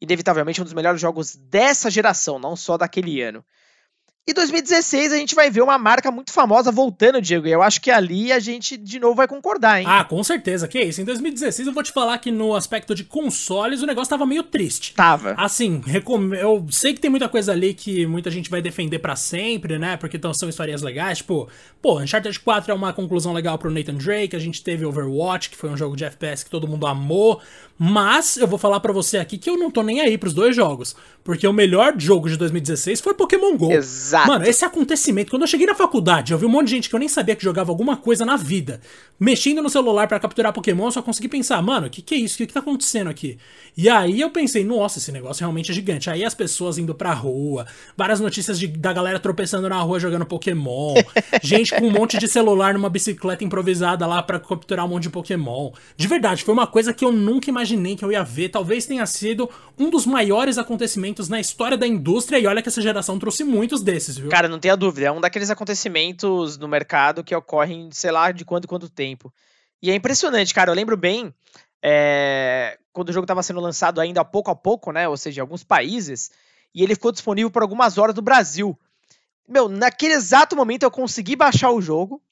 inevitavelmente 0.00 0.60
um 0.60 0.64
dos 0.64 0.72
melhores 0.72 1.00
jogos 1.00 1.34
dessa 1.34 1.90
geração, 1.90 2.38
não 2.38 2.56
só 2.56 2.76
daquele 2.76 3.20
ano. 3.22 3.44
E 4.26 4.32
2016 4.32 5.12
a 5.12 5.16
gente 5.18 5.34
vai 5.34 5.50
ver 5.50 5.60
uma 5.60 5.76
marca 5.76 6.10
muito 6.10 6.32
famosa 6.32 6.72
voltando, 6.72 7.20
Diego. 7.20 7.46
E 7.46 7.52
eu 7.52 7.60
acho 7.60 7.78
que 7.78 7.90
ali 7.90 8.32
a 8.32 8.38
gente 8.38 8.74
de 8.74 8.98
novo 8.98 9.14
vai 9.14 9.28
concordar, 9.28 9.80
hein? 9.80 9.86
Ah, 9.86 10.02
com 10.02 10.24
certeza. 10.24 10.66
Que 10.66 10.80
isso. 10.80 11.02
Em 11.02 11.04
2016 11.04 11.68
eu 11.68 11.74
vou 11.74 11.82
te 11.82 11.92
falar 11.92 12.16
que 12.16 12.30
no 12.30 12.54
aspecto 12.54 12.94
de 12.94 13.04
consoles 13.04 13.82
o 13.82 13.86
negócio 13.86 14.08
tava 14.08 14.24
meio 14.24 14.42
triste. 14.42 14.94
Tava. 14.94 15.34
Assim, 15.36 15.82
eu 16.40 16.66
sei 16.70 16.94
que 16.94 17.00
tem 17.00 17.10
muita 17.10 17.28
coisa 17.28 17.52
ali 17.52 17.74
que 17.74 18.06
muita 18.06 18.30
gente 18.30 18.48
vai 18.48 18.62
defender 18.62 18.98
para 18.98 19.14
sempre, 19.14 19.78
né? 19.78 19.98
Porque 19.98 20.16
então, 20.16 20.32
são 20.32 20.48
histórias 20.48 20.80
legais. 20.80 21.18
Tipo, 21.18 21.46
pô, 21.82 22.00
Uncharted 22.00 22.40
4 22.40 22.72
é 22.72 22.74
uma 22.74 22.94
conclusão 22.94 23.34
legal 23.34 23.58
pro 23.58 23.70
Nathan 23.70 23.96
Drake. 23.96 24.34
A 24.34 24.38
gente 24.38 24.64
teve 24.64 24.86
Overwatch, 24.86 25.50
que 25.50 25.56
foi 25.56 25.68
um 25.68 25.76
jogo 25.76 25.96
de 25.96 26.04
FPS 26.06 26.42
que 26.42 26.50
todo 26.50 26.66
mundo 26.66 26.86
amou. 26.86 27.42
Mas 27.78 28.38
eu 28.38 28.46
vou 28.46 28.58
falar 28.58 28.80
para 28.80 28.92
você 28.92 29.18
aqui 29.18 29.36
que 29.36 29.50
eu 29.50 29.58
não 29.58 29.70
tô 29.70 29.82
nem 29.82 30.00
aí 30.00 30.16
pros 30.16 30.32
dois 30.32 30.56
jogos. 30.56 30.96
Porque 31.22 31.46
o 31.46 31.52
melhor 31.52 31.94
jogo 31.98 32.26
de 32.28 32.38
2016 32.38 33.02
foi 33.02 33.12
Pokémon 33.12 33.54
GO. 33.56 33.70
Exato. 33.70 34.13
Mano, 34.26 34.46
esse 34.46 34.64
acontecimento, 34.64 35.30
quando 35.30 35.42
eu 35.42 35.48
cheguei 35.48 35.66
na 35.66 35.74
faculdade, 35.74 36.32
eu 36.32 36.38
vi 36.38 36.46
um 36.46 36.48
monte 36.48 36.66
de 36.66 36.70
gente 36.72 36.88
que 36.88 36.94
eu 36.94 37.00
nem 37.00 37.08
sabia 37.08 37.34
que 37.34 37.42
jogava 37.42 37.70
alguma 37.70 37.96
coisa 37.96 38.24
na 38.24 38.36
vida, 38.36 38.80
mexendo 39.18 39.62
no 39.62 39.68
celular 39.68 40.06
para 40.06 40.20
capturar 40.20 40.52
Pokémon, 40.52 40.86
eu 40.86 40.92
só 40.92 41.02
consegui 41.02 41.28
pensar, 41.28 41.60
mano, 41.62 41.86
o 41.86 41.90
que, 41.90 42.02
que 42.02 42.14
é 42.14 42.18
isso? 42.18 42.34
O 42.34 42.38
que, 42.38 42.46
que 42.46 42.52
tá 42.52 42.60
acontecendo 42.60 43.08
aqui? 43.10 43.38
E 43.76 43.88
aí 43.88 44.20
eu 44.20 44.30
pensei, 44.30 44.64
nossa, 44.64 44.98
esse 44.98 45.10
negócio 45.10 45.40
realmente 45.40 45.70
é 45.70 45.74
gigante. 45.74 46.08
Aí 46.08 46.24
as 46.24 46.34
pessoas 46.34 46.78
indo 46.78 46.94
pra 46.94 47.12
rua, 47.12 47.66
várias 47.96 48.20
notícias 48.20 48.58
de, 48.58 48.66
da 48.66 48.92
galera 48.92 49.18
tropeçando 49.18 49.68
na 49.68 49.80
rua 49.80 49.98
jogando 49.98 50.26
Pokémon, 50.26 50.94
gente 51.42 51.74
com 51.74 51.86
um 51.86 51.90
monte 51.90 52.18
de 52.18 52.28
celular 52.28 52.74
numa 52.74 52.88
bicicleta 52.88 53.42
improvisada 53.42 54.06
lá 54.06 54.22
para 54.22 54.38
capturar 54.38 54.84
um 54.84 54.88
monte 54.88 55.04
de 55.04 55.10
Pokémon. 55.10 55.72
De 55.96 56.06
verdade, 56.06 56.44
foi 56.44 56.54
uma 56.54 56.66
coisa 56.66 56.92
que 56.92 57.04
eu 57.04 57.12
nunca 57.12 57.50
imaginei 57.50 57.96
que 57.96 58.04
eu 58.04 58.12
ia 58.12 58.22
ver. 58.22 58.50
Talvez 58.50 58.86
tenha 58.86 59.06
sido 59.06 59.48
um 59.78 59.90
dos 59.90 60.06
maiores 60.06 60.58
acontecimentos 60.58 61.28
na 61.28 61.40
história 61.40 61.76
da 61.76 61.86
indústria, 61.86 62.38
e 62.38 62.46
olha 62.46 62.62
que 62.62 62.68
essa 62.68 62.82
geração 62.82 63.18
trouxe 63.18 63.44
muitos 63.44 63.82
desses, 63.82 64.03
viu? 64.12 64.28
Cara, 64.28 64.48
não 64.48 64.58
tenha 64.58 64.76
dúvida, 64.76 65.06
é 65.06 65.12
um 65.12 65.20
daqueles 65.20 65.50
acontecimentos 65.50 66.58
no 66.58 66.68
mercado 66.68 67.24
que 67.24 67.34
ocorrem, 67.34 67.90
sei 67.92 68.10
lá, 68.10 68.30
de 68.32 68.44
quanto 68.44 68.68
quanto 68.68 68.88
tempo. 68.88 69.32
E 69.82 69.90
é 69.90 69.94
impressionante, 69.94 70.54
cara, 70.54 70.70
eu 70.70 70.74
lembro 70.74 70.96
bem, 70.96 71.34
é, 71.82 72.78
quando 72.92 73.10
o 73.10 73.12
jogo 73.12 73.24
estava 73.24 73.42
sendo 73.42 73.60
lançado 73.60 74.00
ainda 74.00 74.24
pouco 74.24 74.50
a 74.50 74.56
pouco, 74.56 74.92
né, 74.92 75.08
ou 75.08 75.16
seja, 75.16 75.40
em 75.40 75.42
alguns 75.42 75.62
países, 75.62 76.30
e 76.74 76.82
ele 76.82 76.94
ficou 76.94 77.12
disponível 77.12 77.50
por 77.50 77.62
algumas 77.62 77.98
horas 77.98 78.14
no 78.14 78.22
Brasil. 78.22 78.78
Meu, 79.46 79.68
naquele 79.68 80.14
exato 80.14 80.56
momento 80.56 80.84
eu 80.84 80.90
consegui 80.90 81.36
baixar 81.36 81.70
o 81.70 81.82
jogo, 81.82 82.22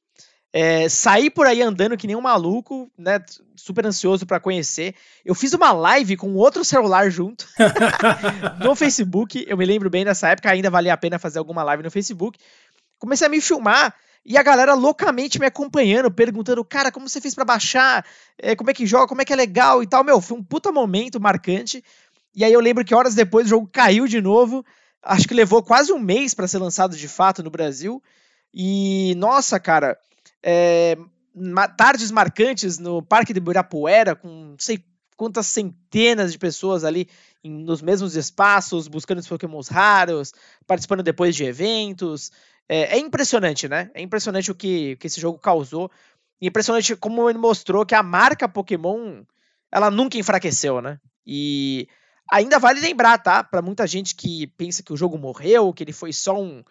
é, 0.52 0.87
saí 0.88 1.31
por 1.31 1.46
aí 1.46 1.62
andando 1.62 1.96
que 1.96 2.06
nem 2.06 2.14
um 2.14 2.20
maluco, 2.20 2.90
né? 2.99 3.25
Super 3.56 3.87
ansioso 3.87 4.26
para 4.26 4.38
conhecer. 4.38 4.94
Eu 5.25 5.34
fiz 5.34 5.54
uma 5.54 5.72
live 5.72 6.16
com 6.16 6.34
outro 6.34 6.62
celular 6.64 7.10
junto 7.10 7.49
no 8.62 8.75
Facebook. 8.75 9.44
Eu 9.49 9.56
me 9.56 9.64
lembro 9.64 9.88
bem 9.88 10.04
nessa 10.04 10.28
época, 10.28 10.50
ainda 10.50 10.69
valia 10.69 10.93
a 10.93 10.96
pena 10.96 11.19
fazer 11.19 11.38
alguma 11.38 11.62
live 11.62 11.82
no 11.82 11.90
Facebook. 11.90 12.38
Comecei 12.99 13.26
a 13.26 13.31
me 13.31 13.40
filmar 13.40 13.94
e 14.25 14.37
a 14.37 14.43
galera 14.43 14.75
loucamente 14.75 15.40
me 15.40 15.46
acompanhando, 15.46 16.10
perguntando, 16.10 16.62
cara, 16.64 16.93
como 16.93 17.08
você 17.08 17.20
fez 17.20 17.34
para 17.34 17.44
baixar? 17.44 18.05
É, 18.37 18.55
como 18.55 18.70
é 18.70 18.75
que 18.75 18.87
joga? 18.87 19.08
Como 19.08 19.22
é 19.22 19.25
que 19.25 19.32
é 19.32 19.37
legal 19.37 19.82
e 19.82 19.87
tal? 19.87 20.05
Meu, 20.05 20.20
foi 20.20 20.37
um 20.37 20.44
puta 20.44 20.70
momento 20.70 21.19
marcante. 21.19 21.82
E 22.34 22.44
aí 22.44 22.52
eu 22.52 22.60
lembro 22.60 22.84
que 22.84 22.94
horas 22.94 23.14
depois 23.14 23.46
o 23.46 23.50
jogo 23.50 23.69
caiu 23.72 24.06
de 24.06 24.20
novo. 24.20 24.64
Acho 25.02 25.26
que 25.26 25.34
levou 25.34 25.62
quase 25.62 25.93
um 25.93 25.98
mês 25.98 26.34
para 26.34 26.46
ser 26.46 26.58
lançado 26.58 26.94
de 26.94 27.08
fato 27.08 27.43
no 27.43 27.50
Brasil. 27.50 28.02
E, 28.55 29.14
nossa, 29.16 29.58
cara, 29.58 29.98
é, 30.42 30.96
tardes 31.76 32.10
marcantes 32.10 32.78
no 32.78 33.02
Parque 33.02 33.32
de 33.32 33.38
Ibirapuera, 33.38 34.14
com 34.14 34.28
não 34.28 34.56
sei 34.58 34.84
quantas 35.16 35.46
centenas 35.46 36.32
de 36.32 36.38
pessoas 36.38 36.84
ali 36.84 37.08
em, 37.44 37.50
nos 37.50 37.80
mesmos 37.80 38.16
espaços, 38.16 38.88
buscando 38.88 39.18
os 39.18 39.28
pokémons 39.28 39.68
raros, 39.68 40.32
participando 40.66 41.02
depois 41.02 41.36
de 41.36 41.44
eventos. 41.44 42.32
É, 42.68 42.96
é 42.96 42.98
impressionante, 42.98 43.68
né? 43.68 43.90
É 43.94 44.02
impressionante 44.02 44.50
o 44.50 44.55
que, 44.55 44.96
que 44.96 45.06
esse 45.06 45.20
jogo 45.20 45.38
causou. 45.38 45.90
E 46.40 46.48
impressionante 46.48 46.96
como 46.96 47.28
ele 47.31 47.38
mostrou 47.38 47.86
que 47.86 47.94
a 47.94 48.02
marca 48.02 48.48
Pokémon 48.48 49.22
ela 49.70 49.90
nunca 49.90 50.19
enfraqueceu, 50.19 50.81
né? 50.82 50.98
E 51.24 51.88
ainda 52.31 52.58
vale 52.58 52.81
lembrar, 52.81 53.19
tá? 53.19 53.44
Para 53.44 53.62
muita 53.62 53.86
gente 53.86 54.14
que 54.14 54.48
pensa 54.48 54.82
que 54.82 54.93
o 54.93 54.96
jogo 54.96 55.17
morreu, 55.17 55.72
que 55.72 55.84
ele 55.84 55.93
foi 55.93 56.12
só 56.12 56.40
um, 56.40 56.64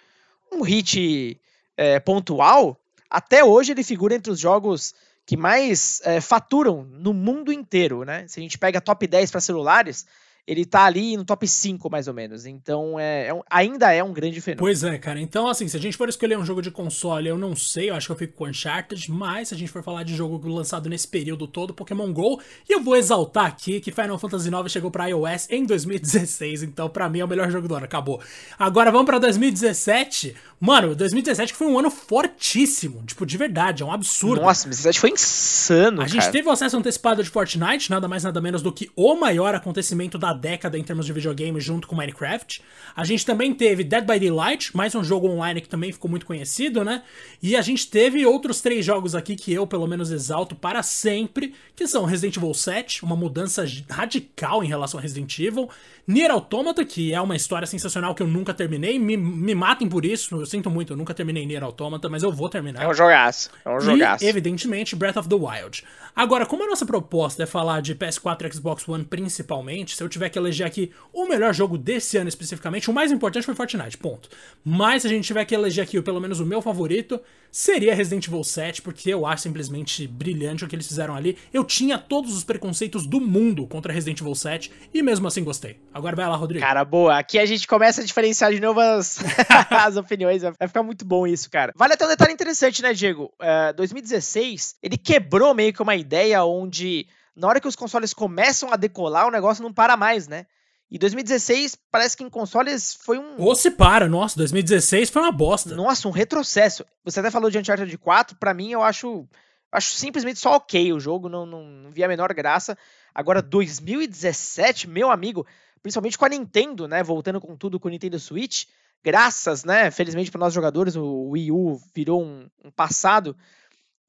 um 0.52 0.62
hit 0.62 1.40
é, 1.78 2.00
pontual, 2.00 2.81
até 3.12 3.44
hoje 3.44 3.74
ele 3.74 3.84
figura 3.84 4.16
entre 4.16 4.32
os 4.32 4.40
jogos 4.40 4.96
que 5.26 5.36
mais 5.36 6.02
é, 6.04 6.22
faturam 6.22 6.84
no 6.84 7.14
mundo 7.14 7.52
inteiro, 7.52 8.04
né? 8.04 8.26
Se 8.28 8.40
a 8.40 8.44
gente 8.44 8.58
pega 8.58 8.82
top 8.82 9.06
10 9.06 9.30
para 9.30 9.42
celulares, 9.42 10.06
ele 10.48 10.66
tá 10.66 10.86
ali 10.86 11.16
no 11.16 11.24
top 11.24 11.48
5, 11.48 11.90
mais 11.90 12.08
ou 12.08 12.14
menos. 12.14 12.46
Então, 12.46 13.00
é, 13.00 13.28
é 13.28 13.34
um, 13.34 13.42
ainda 13.50 13.92
é 13.94 14.04
um 14.04 14.12
grande 14.12 14.42
fenômeno. 14.42 14.66
Pois 14.66 14.84
é, 14.84 14.98
cara. 14.98 15.20
Então, 15.20 15.48
assim, 15.48 15.68
se 15.68 15.78
a 15.78 15.80
gente 15.80 15.96
for 15.96 16.10
escolher 16.10 16.38
um 16.38 16.46
jogo 16.46 16.62
de 16.62 16.72
console, 16.72 17.28
eu 17.28 17.38
não 17.38 17.56
sei, 17.56 17.90
eu 17.90 17.96
acho 17.96 18.08
que 18.08 18.12
eu 18.12 18.18
fico 18.18 18.34
com 18.34 18.48
Uncharted, 18.48 19.12
mas 19.12 19.50
se 19.50 19.54
a 19.54 19.58
gente 19.58 19.72
for 19.72 19.84
falar 19.84 20.04
de 20.04 20.16
jogo 20.16 20.46
lançado 20.50 20.90
nesse 20.90 21.08
período 21.08 21.48
todo, 21.48 21.74
Pokémon 21.74 22.12
GO, 22.12 22.42
e 22.68 22.74
eu 22.74 22.82
vou 22.82 22.96
exaltar 22.96 23.46
aqui 23.46 23.80
que 23.80 23.92
Final 23.92 24.18
Fantasy 24.18 24.50
IX 24.50 24.72
chegou 24.72 24.90
pra 24.90 25.08
iOS 25.08 25.48
em 25.50 25.66
2016, 25.66 26.64
então 26.64 26.90
pra 26.90 27.08
mim 27.08 27.20
é 27.20 27.26
o 27.26 27.28
melhor 27.28 27.50
jogo 27.52 27.68
do 27.68 27.76
ano, 27.76 27.86
acabou. 27.86 28.22
Agora 28.58 28.92
vamos 28.92 29.06
pra 29.06 29.20
2017. 29.20 30.36
Mano, 30.60 30.96
2017 30.96 31.54
foi 31.54 31.68
um 31.68 31.80
ano 31.80 31.90
fortíssimo, 31.90 33.04
tipo, 33.06 33.26
de 33.26 33.38
verdade, 33.38 33.84
é 33.84 33.86
um 33.86 33.92
absurdo. 33.92 34.42
Nossa, 34.42 34.68
2017 34.68 35.00
foi 35.00 35.10
insano, 35.12 36.02
A 36.02 36.08
gente 36.08 36.30
teve 36.32 36.48
o 36.48 36.52
acesso 36.52 36.78
antecipado 36.78 37.24
de 37.24 37.30
Fortnite, 37.30 37.90
nada 37.90 38.08
mais 38.08 38.24
nada 38.24 38.42
menos 38.42 38.62
do 38.62 38.72
que 38.72 38.92
o 38.96 39.16
maior 39.16 39.56
acontecimento 39.56 40.18
da 40.18 40.31
década 40.34 40.78
em 40.78 40.84
termos 40.84 41.06
de 41.06 41.14
videogame 41.14 41.60
junto 41.60 41.88
com 41.88 41.96
Minecraft. 41.96 42.62
A 42.96 43.04
gente 43.04 43.26
também 43.26 43.54
teve 43.54 43.84
Dead 43.84 44.06
by 44.06 44.20
Daylight, 44.20 44.76
mais 44.76 44.94
um 44.96 45.04
jogo 45.04 45.28
online 45.28 45.62
que 45.62 45.70
também 45.70 45.92
ficou 45.92 46.10
muito 46.10 46.26
conhecido, 46.26 46.84
né? 46.84 47.04
E 47.42 47.56
a 47.56 47.62
gente 47.62 47.88
teve 47.88 48.26
outros 48.26 48.62
três 48.62 48.86
jogos 48.86 49.16
aqui 49.16 49.36
que 49.36 49.54
eu, 49.54 49.66
pelo 49.66 49.88
menos, 49.88 50.12
exalto 50.12 50.56
para 50.56 50.84
sempre, 50.84 51.54
que 51.76 51.88
são 51.88 52.06
Resident 52.06 52.38
Evil 52.38 52.54
7, 52.54 53.04
uma 53.04 53.16
mudança 53.16 53.66
radical 53.90 54.64
em 54.64 54.68
relação 54.68 55.00
a 55.00 55.02
Resident 55.02 55.38
Evil, 55.40 55.70
Nier 56.12 56.30
Automata, 56.30 56.84
que 56.84 57.14
é 57.14 57.22
uma 57.22 57.38
história 57.38 57.66
sensacional 57.66 58.14
que 58.14 58.22
eu 58.22 58.28
nunca 58.28 58.54
terminei, 58.54 59.00
me, 59.00 59.16
me 59.16 59.56
matem 59.56 59.88
por 59.88 60.04
isso, 60.04 60.46
sinto 60.46 60.70
muito, 60.70 60.92
eu 60.92 60.98
nunca 60.98 61.14
terminei 61.14 61.46
Nier 61.46 61.64
Automata, 61.64 62.10
mas 62.10 62.22
eu 62.22 62.32
vou 62.32 62.50
terminar. 62.50 62.84
É 62.84 62.88
um 62.88 62.94
jogaço, 62.94 63.50
é 63.64 63.70
um 63.70 63.80
jogaço. 63.80 64.26
E, 64.26 64.28
evidentemente, 64.28 64.94
Breath 64.94 65.16
of 65.16 65.30
the 65.30 65.36
Wild. 65.36 65.86
Agora, 66.14 66.46
como 66.46 66.66
a 66.66 66.68
nossa 66.68 66.86
proposta 66.86 67.44
é 67.44 67.46
falar 67.46 67.82
de 67.82 67.96
PS4 67.96 68.46
e 68.46 68.54
Xbox 68.54 68.88
One 68.90 69.06
principalmente, 69.06 69.96
se 69.96 70.04
eu 70.04 70.10
tiver 70.10 70.28
que 70.28 70.38
eleger 70.38 70.68
aqui 70.68 70.92
o 71.14 71.26
melhor 71.26 71.54
jogo 71.54 71.78
desse 71.78 72.18
ano 72.18 72.28
especificamente, 72.28 72.90
o 72.90 72.94
mais 72.94 73.10
importante 73.12 73.46
foi 73.46 73.56
Fortnite, 73.56 73.98
ponto. 73.98 74.28
Mas 74.66 75.04
se 75.04 75.08
a 75.08 75.10
gente 75.10 75.26
tiver 75.26 75.46
que 75.46 75.56
eleger 75.56 75.86
aqui 75.86 76.02
pelo 76.02 76.20
menos 76.20 76.42
o 76.42 76.46
meu 76.46 76.62
favorito, 76.62 77.22
seria 77.50 77.96
Resident 77.96 78.28
Evil 78.28 78.44
7, 78.44 78.82
porque 78.82 79.10
eu 79.10 79.26
acho 79.26 79.44
simplesmente 79.44 80.06
brilhante 80.08 80.66
o 80.66 80.68
que 80.68 80.76
eles 80.76 80.88
fizeram 80.88 81.16
ali. 81.16 81.38
Eu 81.54 81.64
tinha 81.64 81.98
todos 81.98 82.36
os 82.36 82.44
preconceitos 82.44 83.06
do 83.06 83.22
mundo 83.22 83.66
contra 83.66 83.94
Resident 83.94 84.20
Evil 84.20 84.36
7 84.36 84.72
e 84.94 85.02
mesmo 85.02 85.28
assim 85.28 85.44
gostei. 85.44 85.78
Agora 86.02 86.16
vai 86.16 86.28
lá, 86.28 86.36
Rodrigo. 86.36 86.66
Cara, 86.66 86.84
boa. 86.84 87.20
Aqui 87.20 87.38
a 87.38 87.46
gente 87.46 87.68
começa 87.68 88.02
a 88.02 88.04
diferenciar 88.04 88.52
de 88.52 88.60
novo 88.60 88.80
as, 88.80 89.20
as 89.70 89.96
opiniões. 89.98 90.42
Vai 90.42 90.68
ficar 90.68 90.82
muito 90.82 91.06
bom 91.06 91.28
isso, 91.28 91.48
cara. 91.48 91.72
Vale 91.76 91.94
até 91.94 92.04
um 92.04 92.10
detalhe 92.10 92.34
interessante, 92.34 92.82
né, 92.82 92.92
Diego? 92.92 93.32
Uh, 93.40 93.72
2016, 93.76 94.78
ele 94.82 94.98
quebrou 94.98 95.54
meio 95.54 95.72
que 95.72 95.82
uma 95.82 95.96
ideia 95.96 96.44
onde, 96.44 97.06
na 97.36 97.48
hora 97.48 97.60
que 97.60 97.68
os 97.68 97.76
consoles 97.76 98.16
começam 98.16 98.74
a 98.74 98.78
decolar, 98.78 99.28
o 99.28 99.32
negócio 99.32 99.62
não 99.62 99.72
para 99.72 99.96
mais, 99.96 100.28
né? 100.28 100.48
E 100.90 100.98
2016 100.98 101.78
parece 101.92 102.18
que 102.18 102.24
em 102.24 102.30
consoles 102.32 102.96
foi 102.96 103.20
um. 103.20 103.36
Ou 103.38 103.56
se 103.56 103.70
para, 103.70 104.10
nossa, 104.10 104.36
2016 104.38 105.12
foi 105.12 105.22
uma 105.22 105.32
bosta. 105.32 105.76
Nossa, 105.76 106.08
um 106.08 106.12
retrocesso. 106.12 106.84
Você 107.06 107.20
até 107.20 107.30
falou 107.30 107.52
de 107.52 107.60
Uncharted 107.60 107.96
4, 107.96 108.38
para 108.38 108.56
mim 108.56 108.72
eu 108.72 108.82
acho. 108.82 109.28
Acho 109.72 109.92
simplesmente 109.92 110.40
só 110.40 110.56
ok 110.56 110.92
o 110.92 111.00
jogo, 111.00 111.30
não, 111.30 111.46
não, 111.46 111.64
não 111.64 111.92
vi 111.92 112.04
a 112.04 112.08
menor 112.08 112.34
graça. 112.34 112.76
Agora, 113.14 113.42
2017, 113.42 114.90
meu 114.90 115.12
amigo, 115.12 115.46
principalmente 115.82 116.18
com 116.18 116.26
a 116.26 116.30
Nintendo, 116.30 116.88
né? 116.88 117.04
Voltando 117.04 117.42
com 117.42 117.56
tudo 117.56 117.80
com 117.80 117.88
o 117.88 117.92
Nintendo 117.92 118.20
Switch. 118.20 118.66
Graças, 119.04 119.64
né? 119.64 119.90
Felizmente 119.90 120.30
para 120.30 120.40
nós 120.40 120.54
jogadores, 120.54 120.96
o 120.96 121.30
Wii 121.30 121.52
U 121.52 121.82
virou 121.94 122.24
um, 122.24 122.48
um 122.64 122.70
passado. 122.70 123.36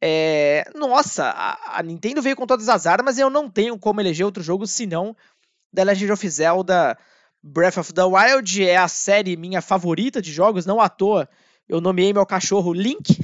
É, 0.05 0.65
nossa, 0.75 1.31
a, 1.31 1.79
a, 1.79 1.83
Nintendo 1.83 2.21
veio 2.21 2.37
com 2.37 2.47
todas 2.47 2.69
as 2.69 2.87
armas 2.87 3.17
e 3.17 3.21
eu 3.21 3.31
não 3.31 3.49
tenho 3.49 3.79
como 3.79 4.01
eleger 4.01 4.27
outro 4.27 4.43
jogo 4.43 4.67
senão 4.67 5.17
The 5.73 5.85
Legend 5.85 6.13
of 6.13 6.29
Zelda 6.29 6.99
Breath 7.43 7.79
of 7.79 7.93
the 7.93 8.03
Wild. 8.03 8.65
É 8.65 8.77
a 8.77 8.89
série 8.89 9.37
minha 9.37 9.63
favorita 9.63 10.21
de 10.21 10.33
jogos, 10.33 10.67
não 10.67 10.81
à 10.81 10.89
toa. 10.89 11.29
Eu 11.69 11.81
nomeei 11.81 12.13
meu 12.13 12.27
cachorro 12.27 12.73
Link. 12.73 13.17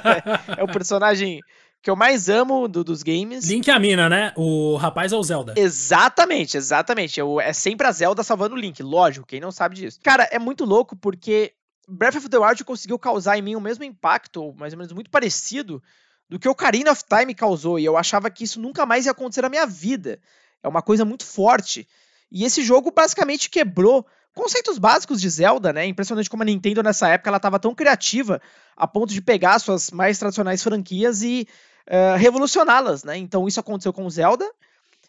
é 0.58 0.64
o 0.64 0.72
personagem 0.72 1.40
que 1.82 1.90
eu 1.90 1.96
mais 1.96 2.28
amo 2.28 2.68
do, 2.68 2.84
dos 2.84 3.02
games. 3.02 3.44
Link 3.46 3.68
é 3.68 3.72
a 3.72 3.78
mina, 3.78 4.08
né? 4.08 4.32
O 4.36 4.76
rapaz 4.76 5.12
é 5.12 5.16
o 5.16 5.22
Zelda. 5.22 5.54
Exatamente, 5.56 6.56
exatamente. 6.56 7.18
Eu, 7.18 7.40
é 7.40 7.52
sempre 7.52 7.86
a 7.86 7.92
Zelda 7.92 8.22
salvando 8.22 8.54
o 8.54 8.58
Link, 8.58 8.80
lógico, 8.82 9.26
quem 9.26 9.40
não 9.40 9.50
sabe 9.50 9.74
disso. 9.74 9.98
Cara, 10.00 10.28
é 10.30 10.38
muito 10.38 10.64
louco 10.64 10.94
porque 10.94 11.52
Breath 11.88 12.16
of 12.16 12.28
the 12.28 12.38
Wild 12.38 12.64
conseguiu 12.64 12.98
causar 12.98 13.36
em 13.36 13.42
mim 13.42 13.56
o 13.56 13.60
mesmo 13.60 13.82
impacto, 13.82 14.42
ou 14.42 14.54
mais 14.54 14.72
ou 14.72 14.78
menos 14.78 14.92
muito 14.92 15.10
parecido, 15.10 15.82
do 16.28 16.38
que 16.38 16.46
o 16.46 16.52
Ocarina 16.52 16.92
of 16.92 17.02
Time 17.04 17.34
causou, 17.34 17.78
e 17.78 17.84
eu 17.84 17.96
achava 17.96 18.30
que 18.30 18.44
isso 18.44 18.60
nunca 18.60 18.86
mais 18.86 19.06
ia 19.06 19.12
acontecer 19.12 19.42
na 19.42 19.48
minha 19.48 19.66
vida. 19.66 20.20
É 20.62 20.68
uma 20.68 20.82
coisa 20.82 21.04
muito 21.04 21.26
forte. 21.26 21.86
E 22.30 22.44
esse 22.44 22.62
jogo 22.62 22.92
basicamente 22.92 23.50
quebrou 23.50 24.06
conceitos 24.32 24.78
básicos 24.78 25.20
de 25.20 25.28
Zelda, 25.28 25.72
né? 25.72 25.84
Impressionante 25.84 26.30
como 26.30 26.44
a 26.44 26.46
Nintendo 26.46 26.82
nessa 26.82 27.08
época 27.08 27.28
ela 27.28 27.36
estava 27.36 27.58
tão 27.58 27.74
criativa 27.74 28.40
a 28.76 28.86
ponto 28.86 29.12
de 29.12 29.20
pegar 29.20 29.58
suas 29.58 29.90
mais 29.90 30.18
tradicionais 30.18 30.62
franquias 30.62 31.22
e 31.22 31.46
uh, 31.88 32.16
revolucioná-las, 32.16 33.04
né? 33.04 33.16
Então 33.16 33.46
isso 33.46 33.60
aconteceu 33.60 33.92
com 33.92 34.08
Zelda, 34.08 34.48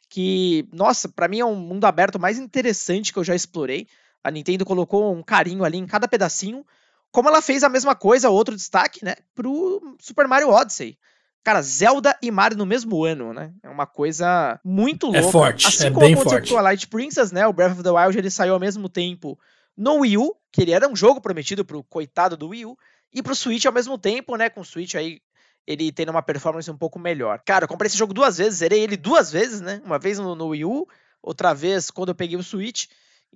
que, 0.10 0.68
nossa, 0.72 1.10
para 1.10 1.28
mim 1.28 1.40
é 1.40 1.46
um 1.46 1.56
mundo 1.56 1.86
aberto 1.86 2.20
mais 2.20 2.38
interessante 2.38 3.12
que 3.12 3.20
eu 3.20 3.24
já 3.24 3.36
explorei. 3.36 3.88
A 4.24 4.30
Nintendo 4.30 4.66
colocou 4.66 5.14
um 5.14 5.24
carinho 5.24 5.64
ali 5.64 5.78
em 5.78 5.88
cada 5.88 6.08
pedacinho, 6.08 6.66
como 7.12 7.30
ela 7.30 7.42
fez 7.42 7.64
a 7.64 7.70
mesma 7.70 7.96
coisa, 7.96 8.30
outro 8.30 8.56
destaque, 8.56 9.04
né, 9.04 9.16
pro 9.36 9.98
Super 10.00 10.28
Mario 10.28 10.50
Odyssey. 10.50 10.98
Cara, 11.44 11.62
Zelda 11.62 12.18
e 12.22 12.32
Mario 12.32 12.58
no 12.58 12.66
mesmo 12.66 13.04
ano, 13.04 13.34
né? 13.34 13.52
É 13.62 13.70
uma 13.70 13.86
coisa 13.86 14.60
muito 14.64 15.08
é 15.08 15.20
louca. 15.20 15.28
É 15.28 15.32
forte, 15.32 15.68
assim 15.68 15.88
é 15.88 15.90
como 15.90 16.00
bem 16.00 16.14
aconteceu 16.14 16.38
forte. 16.38 16.54
com 16.54 16.56
Twilight 16.56 16.88
Princess, 16.88 17.32
né? 17.34 17.46
O 17.46 17.52
Breath 17.52 17.74
of 17.74 17.84
the 17.84 17.92
Wild 17.92 18.18
ele 18.18 18.30
saiu 18.30 18.54
ao 18.54 18.60
mesmo 18.60 18.88
tempo 18.88 19.38
no 19.76 20.00
Wii 20.00 20.18
U, 20.18 20.36
que 20.52 20.62
ele 20.62 20.72
era 20.72 20.88
um 20.88 20.96
jogo 20.96 21.20
prometido 21.20 21.66
pro 21.66 21.84
coitado 21.84 22.38
do 22.38 22.50
Wii 22.50 22.66
U, 22.66 22.78
e 23.12 23.22
pro 23.22 23.36
Switch 23.36 23.66
ao 23.66 23.74
mesmo 23.74 23.98
tempo, 23.98 24.38
né? 24.38 24.50
Com 24.50 24.62
o 24.62 24.66
Switch 24.66 24.96
aí 24.96 25.20
ele 25.66 25.92
tendo 25.92 26.10
uma 26.10 26.22
performance 26.22 26.70
um 26.70 26.78
pouco 26.78 27.00
melhor. 27.00 27.42
Cara, 27.46 27.66
eu 27.66 27.68
comprei 27.68 27.88
esse 27.88 27.98
jogo 27.98 28.14
duas 28.14 28.38
vezes, 28.38 28.60
zerei 28.60 28.82
ele 28.82 28.98
duas 28.98 29.32
vezes, 29.32 29.62
né? 29.62 29.82
Uma 29.86 29.98
vez 29.98 30.20
no, 30.20 30.36
no 30.36 30.48
Wii 30.48 30.66
U, 30.66 30.88
outra 31.22 31.54
vez 31.54 31.90
quando 31.90 32.10
eu 32.10 32.16
peguei 32.16 32.38
o 32.38 32.44
Switch. 32.44 32.88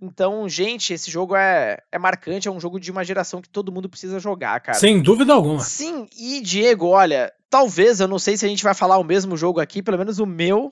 Então, 0.01 0.47
gente, 0.47 0.93
esse 0.93 1.09
jogo 1.09 1.35
é, 1.35 1.79
é 1.91 1.97
marcante, 1.97 2.47
é 2.47 2.51
um 2.51 2.59
jogo 2.59 2.79
de 2.79 2.91
uma 2.91 3.03
geração 3.03 3.41
que 3.41 3.49
todo 3.49 3.71
mundo 3.71 3.89
precisa 3.89 4.19
jogar, 4.19 4.59
cara. 4.59 4.77
Sem 4.77 5.01
dúvida 5.01 5.33
alguma. 5.33 5.59
Sim, 5.59 6.07
e 6.15 6.39
Diego, 6.41 6.87
olha, 6.87 7.33
talvez, 7.49 7.99
eu 7.99 8.07
não 8.07 8.19
sei 8.19 8.37
se 8.37 8.45
a 8.45 8.49
gente 8.49 8.63
vai 8.63 8.75
falar 8.75 8.97
o 8.99 9.03
mesmo 9.03 9.35
jogo 9.35 9.59
aqui, 9.59 9.81
pelo 9.81 9.97
menos 9.97 10.19
o 10.19 10.25
meu 10.25 10.71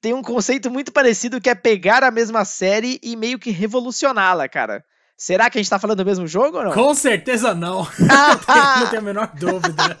tem 0.00 0.14
um 0.14 0.22
conceito 0.22 0.70
muito 0.70 0.92
parecido 0.92 1.40
que 1.40 1.50
é 1.50 1.54
pegar 1.54 2.02
a 2.02 2.10
mesma 2.10 2.44
série 2.44 2.98
e 3.02 3.14
meio 3.16 3.38
que 3.38 3.50
revolucioná-la, 3.50 4.48
cara. 4.48 4.84
Será 5.20 5.50
que 5.50 5.58
a 5.58 5.60
gente 5.60 5.68
tá 5.68 5.78
falando 5.78 5.98
do 5.98 6.04
mesmo 6.06 6.26
jogo 6.26 6.56
ou 6.56 6.64
não? 6.64 6.72
Com 6.72 6.94
certeza 6.94 7.54
não. 7.54 7.86
não, 8.00 8.86
tenho, 8.88 9.02
a 9.02 9.04
menor 9.04 9.30
dúvida. 9.34 9.98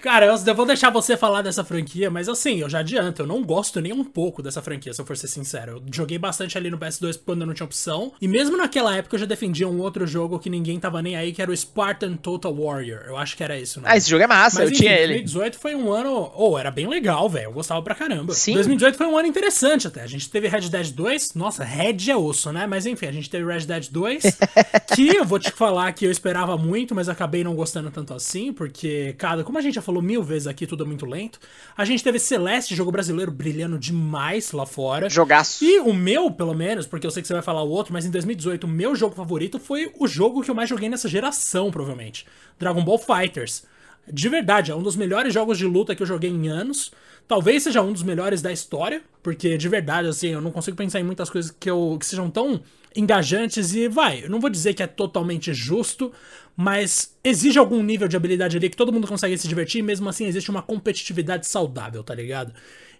Cara, 0.00 0.26
eu, 0.26 0.36
eu, 0.46 0.54
vou 0.54 0.64
deixar 0.64 0.90
você 0.90 1.16
falar 1.16 1.42
dessa 1.42 1.64
franquia, 1.64 2.08
mas 2.08 2.28
assim, 2.28 2.60
eu 2.60 2.70
já 2.70 2.78
adianto, 2.78 3.22
eu 3.22 3.26
não 3.26 3.42
gosto 3.42 3.80
nem 3.80 3.92
um 3.92 4.04
pouco 4.04 4.40
dessa 4.40 4.62
franquia, 4.62 4.94
se 4.94 5.00
eu 5.00 5.04
for 5.04 5.16
ser 5.16 5.26
sincero. 5.26 5.72
Eu 5.72 5.82
joguei 5.92 6.18
bastante 6.18 6.56
ali 6.56 6.70
no 6.70 6.78
PS2 6.78 7.18
quando 7.26 7.40
eu 7.40 7.48
não 7.48 7.52
tinha 7.52 7.64
opção. 7.64 8.12
E 8.20 8.28
mesmo 8.28 8.56
naquela 8.56 8.96
época 8.96 9.16
eu 9.16 9.18
já 9.18 9.26
defendia 9.26 9.66
um 9.66 9.80
outro 9.80 10.06
jogo 10.06 10.38
que 10.38 10.48
ninguém 10.48 10.78
tava 10.78 11.02
nem 11.02 11.16
aí, 11.16 11.32
que 11.32 11.42
era 11.42 11.50
o 11.50 11.56
Spartan 11.56 12.14
Total 12.14 12.54
Warrior. 12.54 13.06
Eu 13.08 13.16
acho 13.16 13.36
que 13.36 13.42
era 13.42 13.58
isso, 13.58 13.80
né? 13.80 13.88
Ah, 13.90 13.96
esse 13.96 14.08
jogo 14.08 14.22
é 14.22 14.28
massa, 14.28 14.60
mas, 14.60 14.68
eu 14.68 14.72
enfim, 14.72 14.84
tinha 14.84 14.92
ele. 14.94 15.14
2018 15.14 15.58
foi 15.58 15.74
um 15.74 15.92
ano. 15.92 16.30
Oh, 16.36 16.56
era 16.56 16.70
bem 16.70 16.86
legal, 16.86 17.28
velho. 17.28 17.46
Eu 17.46 17.52
gostava 17.52 17.82
pra 17.82 17.96
caramba. 17.96 18.34
Sim. 18.34 18.54
2018 18.54 18.96
foi 18.96 19.08
um 19.08 19.18
ano 19.18 19.26
interessante 19.26 19.88
até. 19.88 20.02
A 20.02 20.06
gente 20.06 20.30
teve 20.30 20.46
Red 20.46 20.68
Dead 20.68 20.92
2. 20.92 21.34
Nossa, 21.34 21.64
Red 21.64 22.08
é 22.08 22.16
osso, 22.16 22.52
né? 22.52 22.68
Mas 22.68 22.86
enfim, 22.86 23.06
a 23.06 23.12
gente 23.12 23.28
teve 23.28 23.44
Red 23.44 23.66
Dead 23.66 23.88
2. 23.90 24.27
que 24.94 25.16
eu 25.16 25.24
vou 25.24 25.38
te 25.38 25.50
falar 25.50 25.92
que 25.92 26.04
eu 26.04 26.10
esperava 26.10 26.56
muito, 26.56 26.94
mas 26.94 27.08
acabei 27.08 27.44
não 27.44 27.54
gostando 27.54 27.90
tanto 27.90 28.14
assim, 28.14 28.52
porque, 28.52 29.14
cara, 29.18 29.44
como 29.44 29.58
a 29.58 29.60
gente 29.60 29.74
já 29.74 29.82
falou 29.82 30.02
mil 30.02 30.22
vezes 30.22 30.46
aqui, 30.46 30.66
tudo 30.66 30.84
é 30.84 30.86
muito 30.86 31.06
lento. 31.06 31.38
A 31.76 31.84
gente 31.84 32.02
teve 32.02 32.18
Celeste, 32.18 32.74
jogo 32.74 32.90
brasileiro, 32.90 33.30
brilhando 33.30 33.78
demais 33.78 34.52
lá 34.52 34.66
fora. 34.66 35.08
Jogaço. 35.08 35.64
E 35.64 35.80
o 35.80 35.92
meu, 35.92 36.30
pelo 36.30 36.54
menos, 36.54 36.86
porque 36.86 37.06
eu 37.06 37.10
sei 37.10 37.22
que 37.22 37.28
você 37.28 37.34
vai 37.34 37.42
falar 37.42 37.62
o 37.62 37.70
outro, 37.70 37.92
mas 37.92 38.04
em 38.04 38.10
2018 38.10 38.64
o 38.64 38.68
meu 38.68 38.94
jogo 38.94 39.14
favorito 39.14 39.58
foi 39.58 39.92
o 39.98 40.06
jogo 40.06 40.42
que 40.42 40.50
eu 40.50 40.54
mais 40.54 40.68
joguei 40.68 40.88
nessa 40.88 41.08
geração, 41.08 41.70
provavelmente. 41.70 42.26
Dragon 42.58 42.84
Ball 42.84 42.98
Fighters. 42.98 43.64
De 44.12 44.28
verdade, 44.28 44.70
é 44.70 44.74
um 44.74 44.82
dos 44.82 44.96
melhores 44.96 45.32
jogos 45.32 45.58
de 45.58 45.66
luta 45.66 45.94
que 45.94 46.02
eu 46.02 46.06
joguei 46.06 46.30
em 46.30 46.48
anos. 46.48 46.90
Talvez 47.26 47.62
seja 47.62 47.82
um 47.82 47.92
dos 47.92 48.02
melhores 48.02 48.40
da 48.40 48.50
história, 48.50 49.02
porque 49.22 49.58
de 49.58 49.68
verdade, 49.68 50.08
assim, 50.08 50.28
eu 50.28 50.40
não 50.40 50.50
consigo 50.50 50.76
pensar 50.76 50.98
em 50.98 51.04
muitas 51.04 51.28
coisas 51.28 51.50
que, 51.50 51.68
eu, 51.68 51.96
que 52.00 52.06
sejam 52.06 52.30
tão 52.30 52.62
engajantes 52.96 53.74
e 53.74 53.86
vai, 53.88 54.24
eu 54.24 54.30
não 54.30 54.40
vou 54.40 54.50
dizer 54.50 54.74
que 54.74 54.82
é 54.82 54.86
totalmente 54.86 55.52
justo, 55.52 56.12
mas 56.56 57.14
exige 57.22 57.58
algum 57.58 57.82
nível 57.82 58.08
de 58.08 58.16
habilidade 58.16 58.56
ali 58.56 58.68
que 58.68 58.76
todo 58.76 58.92
mundo 58.92 59.06
consegue 59.06 59.36
se 59.36 59.46
divertir, 59.46 59.80
e 59.80 59.82
mesmo 59.82 60.08
assim 60.08 60.26
existe 60.26 60.50
uma 60.50 60.62
competitividade 60.62 61.46
saudável, 61.46 62.02
tá 62.02 62.14
ligado? 62.14 62.52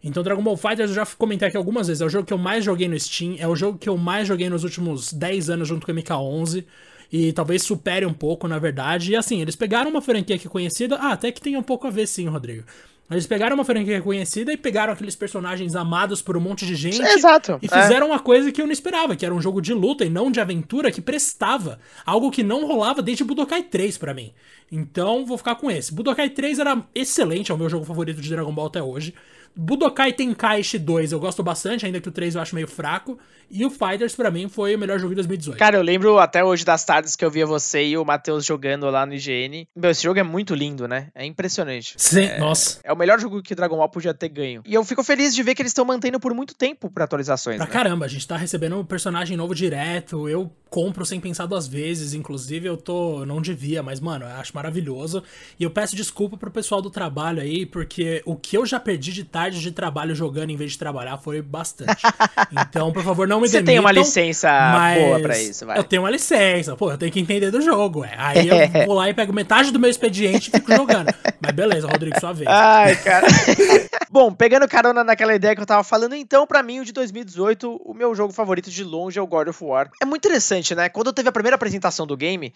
Então 0.03 0.23
Dragon 0.23 0.43
Ball 0.43 0.57
FighterZ 0.57 0.91
eu 0.91 0.95
já 0.95 1.07
comentei 1.07 1.49
aqui 1.49 1.57
algumas 1.57 1.89
vezes, 1.89 2.01
é 2.01 2.05
o 2.05 2.09
jogo 2.09 2.27
que 2.27 2.33
eu 2.33 2.39
mais 2.39 2.65
joguei 2.65 2.87
no 2.87 2.99
Steam, 2.99 3.37
é 3.39 3.49
o 3.49 3.57
jogo 3.57 3.79
que 3.79 3.89
eu 3.89 3.97
mais 3.97 4.29
joguei 4.29 4.49
nos 4.49 4.63
últimos 4.63 5.13
10 5.13 5.51
anos 5.51 5.67
junto 5.67 5.85
com 5.85 5.93
o 5.93 5.95
MK11, 5.95 6.65
e 7.11 7.33
talvez 7.33 7.63
supere 7.63 8.05
um 8.05 8.13
pouco, 8.13 8.47
na 8.47 8.59
verdade. 8.59 9.13
E 9.13 9.17
assim, 9.17 9.41
eles 9.41 9.57
pegaram 9.57 9.91
uma 9.91 10.03
franquia 10.03 10.39
que 10.39 10.47
é 10.47 10.51
conhecida, 10.51 10.97
ah, 10.97 11.13
até 11.13 11.33
que 11.33 11.41
tem 11.41 11.57
um 11.57 11.63
pouco 11.63 11.87
a 11.87 11.91
ver 11.91 12.07
sim, 12.07 12.27
Rodrigo. 12.29 12.65
Eles 13.11 13.27
pegaram 13.27 13.55
uma 13.55 13.65
franquia 13.65 14.03
conhecida 14.03 14.53
e 14.53 14.57
pegaram 14.57 14.93
aqueles 14.93 15.17
personagens 15.17 15.75
amados 15.75 16.21
por 16.21 16.37
um 16.37 16.41
monte 16.41 16.67
de 16.67 16.75
gente. 16.75 17.01
Exato. 17.01 17.59
E 17.63 17.67
fizeram 17.67 18.09
é. 18.09 18.11
uma 18.11 18.19
coisa 18.19 18.53
que 18.53 18.61
eu 18.61 18.67
não 18.67 18.73
esperava, 18.73 19.17
que 19.17 19.25
era 19.25 19.35
um 19.35 19.41
jogo 19.41 19.63
de 19.63 19.73
luta 19.73 20.05
e 20.05 20.11
não 20.11 20.31
de 20.31 20.41
aventura 20.41 20.93
que 20.93 21.01
prestava. 21.01 21.79
Algo 22.05 22.31
que 22.31 22.43
não 22.43 22.67
rolava 22.67 23.01
desde 23.01 23.25
Budokai 23.25 23.63
3 23.63 23.97
para 23.97 24.13
mim. 24.13 24.35
Então, 24.71 25.25
vou 25.25 25.39
ficar 25.39 25.55
com 25.55 25.71
esse. 25.71 25.95
Budokai 25.95 26.29
3 26.29 26.59
era 26.59 26.85
excelente, 26.95 27.51
é 27.51 27.55
o 27.55 27.59
meu 27.59 27.71
jogo 27.71 27.87
favorito 27.87 28.21
de 28.21 28.29
Dragon 28.29 28.53
Ball 28.53 28.67
até 28.67 28.83
hoje. 28.83 29.15
Budokai 29.57 30.13
Tenkaichi 30.13 30.79
2 30.79 31.13
eu 31.13 31.19
gosto 31.19 31.43
bastante, 31.43 31.87
ainda 31.87 32.01
que 32.01 32.09
o 32.09 32.13
3 32.13 32.35
eu 32.35 32.43
acho 32.43 32.55
meio 32.55 32.69
fraco. 32.69 33.19
E 33.51 33.65
o 33.65 33.71
Fighters, 33.71 34.15
para 34.15 34.31
mim, 34.31 34.49
foi 34.49 34.75
o 34.75 34.79
melhor 34.79 34.99
jogo 34.99 35.11
de 35.11 35.17
2018. 35.17 35.59
Cara, 35.59 35.77
eu 35.77 35.83
lembro 35.83 36.19
até 36.19 36.45
hoje 36.45 36.65
das 36.65 36.85
tardes 36.85 37.17
que 37.17 37.25
eu 37.25 37.31
via 37.31 37.47
você 37.47 37.85
e 37.85 37.97
o 37.97 38.05
Matheus 38.05 38.45
jogando 38.45 38.89
lá 38.91 39.07
no 39.07 39.15
IGN. 39.15 39.67
Meu, 39.75 39.91
esse 39.91 40.03
jogo 40.03 40.19
é 40.19 40.23
muito 40.23 40.55
lindo, 40.55 40.87
né? 40.87 41.09
É 41.15 41.25
impressionante. 41.25 41.95
Sim, 41.97 42.25
é, 42.25 42.39
nossa. 42.39 42.81
É 42.85 42.93
o 42.93 42.97
melhor 42.97 43.19
jogo 43.19 43.43
que 43.43 43.55
Dragon 43.55 43.77
Ball 43.77 43.89
podia 43.89 44.13
ter 44.13 44.29
ganho. 44.29 44.63
E 44.67 44.75
eu 44.75 44.85
fico 44.85 45.03
feliz 45.03 45.35
de 45.35 45.43
ver 45.43 45.55
que 45.55 45.63
eles 45.63 45.71
estão 45.71 45.85
mantendo 45.85 46.21
por 46.21 46.35
muito 46.35 46.55
tempo 46.55 46.91
para 46.91 47.05
atualizações. 47.05 47.57
Pra 47.57 47.67
né? 47.67 47.73
caramba, 47.73 48.05
a 48.05 48.09
gente 48.09 48.27
tá 48.27 48.37
recebendo 48.37 48.79
um 48.79 48.85
personagem 48.85 49.37
novo 49.37 49.55
direto. 49.55 50.29
Eu 50.29 50.51
compro 50.69 51.05
sem 51.05 51.19
pensar 51.21 51.47
duas 51.47 51.67
vezes. 51.67 52.13
Inclusive, 52.15 52.69
eu 52.69 52.77
tô. 52.77 53.25
Não 53.25 53.41
devia, 53.41 53.83
mas, 53.83 54.01
mano, 54.01 54.25
eu 54.25 54.31
acho 54.33 54.55
maravilhoso. 54.55 55.23
E 55.59 55.65
eu 55.65 55.71
peço 55.71 55.97
desculpa 55.97 56.37
pro 56.37 56.51
pessoal 56.51 56.83
do 56.83 56.91
trabalho 56.91 57.41
aí, 57.41 57.65
porque 57.65 58.23
o 58.25 58.37
que 58.37 58.57
eu 58.57 58.67
já 58.67 58.79
perdi 58.79 59.13
de 59.13 59.25
tarde 59.25 59.61
de 59.61 59.73
trabalho 59.73 60.15
jogando 60.15 60.51
em 60.51 60.57
vez 60.57 60.73
de 60.73 60.79
trabalhar 60.79 61.19
foi 61.19 61.41
bastante. 61.41 62.03
então, 62.53 62.93
por 62.93 63.03
favor, 63.03 63.27
não 63.27 63.38
não 63.39 63.43
me 63.43 63.49
Você 63.49 63.63
tem 63.63 63.79
uma 63.79 63.93
licença 63.93 64.49
boa 64.95 65.21
pra 65.21 65.39
isso, 65.39 65.65
vai. 65.65 65.79
Eu 65.79 65.85
tenho 65.85 66.03
uma 66.03 66.11
licença, 66.11 66.77
pô, 66.77 66.91
eu 66.91 66.99
tenho 66.99 67.13
que 67.13 67.21
entender 67.21 67.51
do 67.51 67.61
jogo, 67.61 68.01
ué. 68.01 68.15
Aí 68.17 68.49
eu 68.49 68.57
vou 68.87 68.95
lá 68.95 69.09
e 69.09 69.15
pego 69.15 69.33
metade 69.33 69.71
do 69.71 69.79
meu 69.79 69.89
expediente 69.89 70.49
e 70.49 70.53
fico 70.53 70.75
jogando. 70.75 71.13
Mas 71.41 71.53
beleza, 71.53 71.87
Rodrigo, 71.87 72.19
sua 72.21 72.33
vez. 72.33 72.49
Ai, 72.49 72.97
cara. 72.97 73.27
Bom, 74.11 74.33
pegando 74.33 74.67
carona 74.67 75.05
naquela 75.05 75.35
ideia 75.35 75.55
que 75.55 75.61
eu 75.61 75.67
tava 75.67 75.85
falando, 75.85 76.15
então, 76.15 76.47
para 76.47 76.63
mim, 76.63 76.81
o 76.81 76.85
de 76.85 76.93
2018, 76.93 77.83
o 77.85 77.95
meu 77.95 78.15
jogo 78.15 78.33
favorito 78.33 78.71
de 78.71 78.83
longe 78.83 79.19
é 79.19 79.23
o 79.23 79.27
God 79.27 79.49
of 79.49 79.63
War. 79.63 79.91
É 80.03 80.05
muito 80.05 80.27
interessante, 80.27 80.75
né? 80.75 80.89
Quando 80.89 81.13
teve 81.13 81.29
a 81.29 81.33
primeira 81.33 81.57
apresentação 81.57 82.07
do 82.07 82.17
game, 82.17 82.53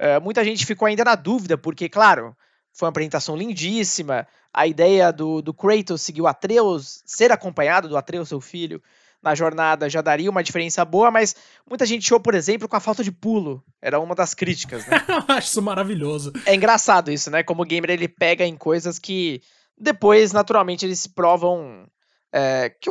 uh, 0.00 0.20
muita 0.20 0.44
gente 0.44 0.66
ficou 0.66 0.86
ainda 0.86 1.04
na 1.04 1.14
dúvida, 1.14 1.56
porque, 1.56 1.88
claro, 1.88 2.36
foi 2.72 2.86
uma 2.86 2.90
apresentação 2.90 3.36
lindíssima. 3.36 4.26
A 4.52 4.66
ideia 4.66 5.12
do, 5.12 5.40
do 5.40 5.54
Kratos 5.54 6.02
seguir 6.02 6.22
o 6.22 6.26
Atreus, 6.26 7.02
ser 7.06 7.30
acompanhado 7.30 7.88
do 7.88 7.96
Atreus, 7.96 8.28
seu 8.28 8.40
filho, 8.40 8.82
na 9.26 9.34
jornada 9.34 9.90
já 9.90 10.00
daria 10.00 10.30
uma 10.30 10.42
diferença 10.42 10.84
boa, 10.84 11.10
mas 11.10 11.34
muita 11.68 11.84
gente 11.84 12.06
achou, 12.06 12.20
por 12.20 12.32
exemplo, 12.32 12.68
com 12.68 12.76
a 12.76 12.80
falta 12.80 13.02
de 13.02 13.10
pulo. 13.10 13.60
Era 13.82 13.98
uma 13.98 14.14
das 14.14 14.34
críticas, 14.34 14.86
né? 14.86 15.02
Eu 15.28 15.34
acho 15.34 15.48
isso 15.48 15.60
maravilhoso. 15.60 16.32
É 16.46 16.54
engraçado 16.54 17.10
isso, 17.10 17.28
né? 17.28 17.42
Como 17.42 17.62
o 17.62 17.66
gamer 17.66 17.90
ele 17.90 18.06
pega 18.06 18.46
em 18.46 18.56
coisas 18.56 19.00
que 19.00 19.42
depois, 19.76 20.32
naturalmente, 20.32 20.86
eles 20.86 21.00
se 21.00 21.08
provam 21.08 21.88
é, 22.32 22.70
que, 22.70 22.88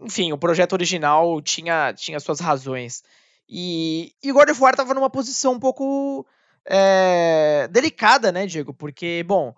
enfim, 0.00 0.32
o 0.32 0.38
projeto 0.38 0.72
original 0.72 1.42
tinha, 1.42 1.92
tinha 1.92 2.18
suas 2.18 2.40
razões. 2.40 3.02
E, 3.46 4.14
e 4.22 4.32
o 4.32 4.34
God 4.34 4.48
of 4.48 4.62
War 4.62 4.72
estava 4.72 4.94
numa 4.94 5.10
posição 5.10 5.52
um 5.52 5.60
pouco 5.60 6.26
é, 6.66 7.68
delicada, 7.70 8.32
né, 8.32 8.46
Diego? 8.46 8.72
Porque, 8.72 9.22
bom, 9.26 9.54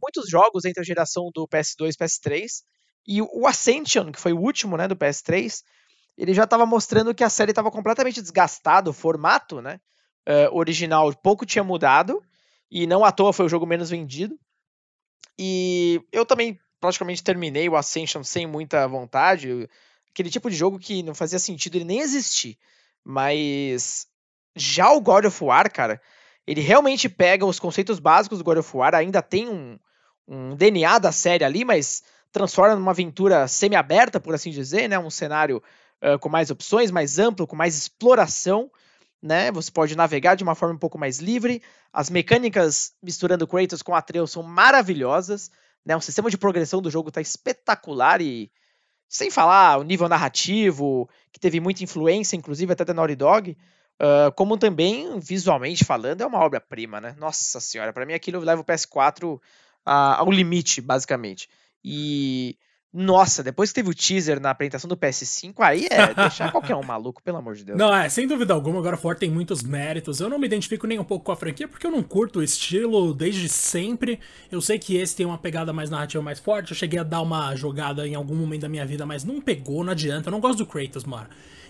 muitos 0.00 0.30
jogos 0.30 0.64
entre 0.64 0.80
a 0.80 0.84
geração 0.84 1.32
do 1.34 1.48
PS2 1.48 1.94
e 1.94 2.04
PS3, 2.04 2.46
e 3.06 3.20
o 3.20 3.46
Ascension, 3.46 4.10
que 4.10 4.20
foi 4.20 4.32
o 4.32 4.40
último, 4.40 4.76
né, 4.76 4.88
do 4.88 4.96
PS3, 4.96 5.62
ele 6.16 6.32
já 6.32 6.44
estava 6.44 6.64
mostrando 6.64 7.14
que 7.14 7.24
a 7.24 7.28
série 7.28 7.50
estava 7.50 7.70
completamente 7.70 8.20
desgastada, 8.20 8.90
o 8.90 8.94
formato, 8.94 9.60
né, 9.60 9.80
uh, 10.28 10.56
original 10.56 11.12
pouco 11.14 11.44
tinha 11.44 11.64
mudado, 11.64 12.22
e 12.70 12.86
não 12.86 13.04
à 13.04 13.12
toa 13.12 13.32
foi 13.32 13.46
o 13.46 13.48
jogo 13.48 13.66
menos 13.66 13.90
vendido. 13.90 14.38
E 15.38 16.00
eu 16.12 16.24
também 16.24 16.58
praticamente 16.80 17.22
terminei 17.22 17.68
o 17.68 17.76
Ascension 17.76 18.22
sem 18.22 18.46
muita 18.46 18.86
vontade, 18.86 19.68
aquele 20.10 20.30
tipo 20.30 20.50
de 20.50 20.56
jogo 20.56 20.78
que 20.78 21.02
não 21.02 21.14
fazia 21.14 21.38
sentido 21.38 21.76
ele 21.76 21.84
nem 21.84 22.00
existir. 22.00 22.58
Mas 23.04 24.06
já 24.56 24.90
o 24.90 25.00
God 25.00 25.26
of 25.26 25.44
War, 25.44 25.70
cara, 25.70 26.00
ele 26.46 26.60
realmente 26.60 27.08
pega 27.08 27.44
os 27.44 27.58
conceitos 27.58 27.98
básicos 27.98 28.38
do 28.38 28.44
God 28.44 28.58
of 28.58 28.76
War, 28.76 28.94
ainda 28.94 29.20
tem 29.22 29.48
um, 29.48 29.78
um 30.26 30.54
DNA 30.54 30.98
da 30.98 31.12
série 31.12 31.44
ali, 31.44 31.64
mas 31.64 32.02
transforma 32.34 32.74
numa 32.74 32.90
aventura 32.90 33.46
semi-aberta, 33.46 34.18
por 34.18 34.34
assim 34.34 34.50
dizer, 34.50 34.88
né? 34.88 34.98
Um 34.98 35.08
cenário 35.08 35.62
uh, 36.02 36.18
com 36.18 36.28
mais 36.28 36.50
opções, 36.50 36.90
mais 36.90 37.18
amplo, 37.18 37.46
com 37.46 37.54
mais 37.54 37.78
exploração, 37.78 38.70
né? 39.22 39.52
Você 39.52 39.70
pode 39.70 39.96
navegar 39.96 40.34
de 40.34 40.42
uma 40.42 40.56
forma 40.56 40.74
um 40.74 40.78
pouco 40.78 40.98
mais 40.98 41.20
livre. 41.20 41.62
As 41.92 42.10
mecânicas 42.10 42.92
misturando 43.00 43.46
Kratos 43.46 43.82
com 43.82 43.94
Atreus 43.94 44.32
são 44.32 44.42
maravilhosas, 44.42 45.48
né? 45.86 45.96
O 45.96 46.00
sistema 46.00 46.28
de 46.28 46.36
progressão 46.36 46.82
do 46.82 46.90
jogo 46.90 47.08
está 47.08 47.20
espetacular 47.20 48.20
e 48.20 48.50
sem 49.08 49.30
falar 49.30 49.78
o 49.78 49.84
nível 49.84 50.08
narrativo, 50.08 51.08
que 51.30 51.38
teve 51.38 51.60
muita 51.60 51.84
influência, 51.84 52.36
inclusive 52.36 52.72
até 52.72 52.84
da 52.84 52.92
Naughty 52.92 53.14
Dog. 53.14 53.56
Uh, 53.94 54.32
como 54.34 54.58
também, 54.58 55.20
visualmente 55.20 55.84
falando, 55.84 56.20
é 56.20 56.26
uma 56.26 56.40
obra-prima, 56.40 57.00
né? 57.00 57.14
Nossa 57.16 57.60
senhora, 57.60 57.92
para 57.92 58.04
mim 58.04 58.12
aquilo 58.12 58.40
leva 58.40 58.60
o 58.60 58.64
PS4 58.64 59.34
uh, 59.34 59.40
ao 59.86 60.32
limite, 60.32 60.80
basicamente. 60.80 61.48
E 61.84 62.56
nossa, 62.96 63.42
depois 63.42 63.70
que 63.70 63.74
teve 63.74 63.90
o 63.90 63.94
teaser 63.94 64.40
na 64.40 64.50
apresentação 64.50 64.88
do 64.88 64.96
PS5, 64.96 65.54
aí 65.58 65.88
é 65.90 66.14
deixar 66.14 66.52
qualquer 66.52 66.76
um 66.76 66.82
maluco, 66.84 67.20
pelo 67.24 67.38
amor 67.38 67.56
de 67.56 67.64
Deus. 67.64 67.76
Não, 67.76 67.92
é, 67.92 68.08
sem 68.08 68.24
dúvida 68.24 68.54
alguma, 68.54 68.78
agora 68.78 68.94
of 68.94 69.04
War 69.04 69.18
tem 69.18 69.28
muitos 69.28 69.64
méritos. 69.64 70.20
Eu 70.20 70.28
não 70.28 70.38
me 70.38 70.46
identifico 70.46 70.86
nem 70.86 70.96
um 71.00 71.04
pouco 71.04 71.24
com 71.24 71.32
a 71.32 71.36
franquia, 71.36 71.66
porque 71.66 71.84
eu 71.84 71.90
não 71.90 72.04
curto 72.04 72.38
o 72.38 72.42
estilo 72.42 73.12
desde 73.12 73.48
sempre. 73.48 74.20
Eu 74.48 74.60
sei 74.60 74.78
que 74.78 74.96
esse 74.96 75.16
tem 75.16 75.26
uma 75.26 75.36
pegada 75.36 75.72
mais 75.72 75.90
narrativa 75.90 76.22
mais 76.22 76.38
forte. 76.38 76.70
Eu 76.70 76.76
cheguei 76.76 77.00
a 77.00 77.02
dar 77.02 77.20
uma 77.20 77.56
jogada 77.56 78.06
em 78.06 78.14
algum 78.14 78.36
momento 78.36 78.62
da 78.62 78.68
minha 78.68 78.86
vida, 78.86 79.04
mas 79.04 79.24
não 79.24 79.40
pegou, 79.40 79.82
não 79.82 79.90
adianta. 79.90 80.28
Eu 80.28 80.32
não 80.32 80.38
gosto 80.38 80.58
do 80.58 80.66
Kratos, 80.66 81.04
mano. 81.04 81.26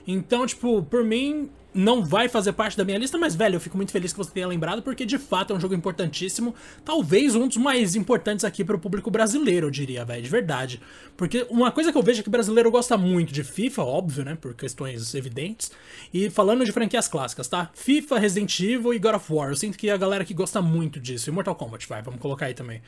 Então, 0.06 0.46
tipo, 0.46 0.82
por 0.82 1.02
mim, 1.02 1.50
não 1.74 2.04
vai 2.04 2.28
fazer 2.28 2.52
parte 2.52 2.76
da 2.76 2.84
minha 2.84 2.98
lista, 2.98 3.18
mas, 3.18 3.34
velho, 3.34 3.56
eu 3.56 3.60
fico 3.60 3.76
muito 3.76 3.90
feliz 3.90 4.12
que 4.12 4.18
você 4.18 4.30
tenha 4.30 4.46
lembrado, 4.46 4.82
porque 4.82 5.04
de 5.04 5.18
fato 5.18 5.52
é 5.52 5.56
um 5.56 5.60
jogo 5.60 5.74
importantíssimo. 5.74 6.54
Talvez 6.84 7.34
um 7.34 7.48
dos 7.48 7.56
mais 7.56 7.96
importantes 7.96 8.44
aqui 8.44 8.64
para 8.64 8.76
o 8.76 8.78
público 8.78 9.10
brasileiro, 9.10 9.66
eu 9.66 9.70
diria, 9.70 10.04
velho, 10.04 10.22
de 10.22 10.28
verdade. 10.28 10.80
Porque 11.16 11.46
uma 11.50 11.72
coisa 11.72 11.90
que 11.90 11.98
eu 11.98 12.02
vejo 12.02 12.20
é 12.20 12.22
que 12.22 12.28
o 12.28 12.32
brasileiro 12.32 12.70
gosta 12.70 12.96
muito 12.96 13.32
de 13.32 13.42
FIFA, 13.42 13.82
óbvio, 13.82 14.24
né, 14.24 14.36
por 14.40 14.54
questões 14.54 15.14
evidentes. 15.14 15.70
E 16.12 16.30
falando 16.30 16.64
de 16.64 16.72
franquias 16.72 17.08
clássicas, 17.08 17.48
tá? 17.48 17.70
FIFA, 17.74 18.18
Resident 18.18 18.60
Evil 18.60 18.94
e 18.94 18.98
God 18.98 19.14
of 19.14 19.32
War. 19.32 19.50
Eu 19.50 19.56
sinto 19.56 19.76
que 19.76 19.90
a 19.90 19.96
galera 19.96 20.24
que 20.24 20.34
gosta 20.34 20.62
muito 20.62 21.00
disso. 21.00 21.28
E 21.28 21.32
Mortal 21.32 21.54
Kombat, 21.54 21.88
vai, 21.88 22.02
vamos 22.02 22.20
colocar 22.20 22.46
aí 22.46 22.54
também. 22.54 22.80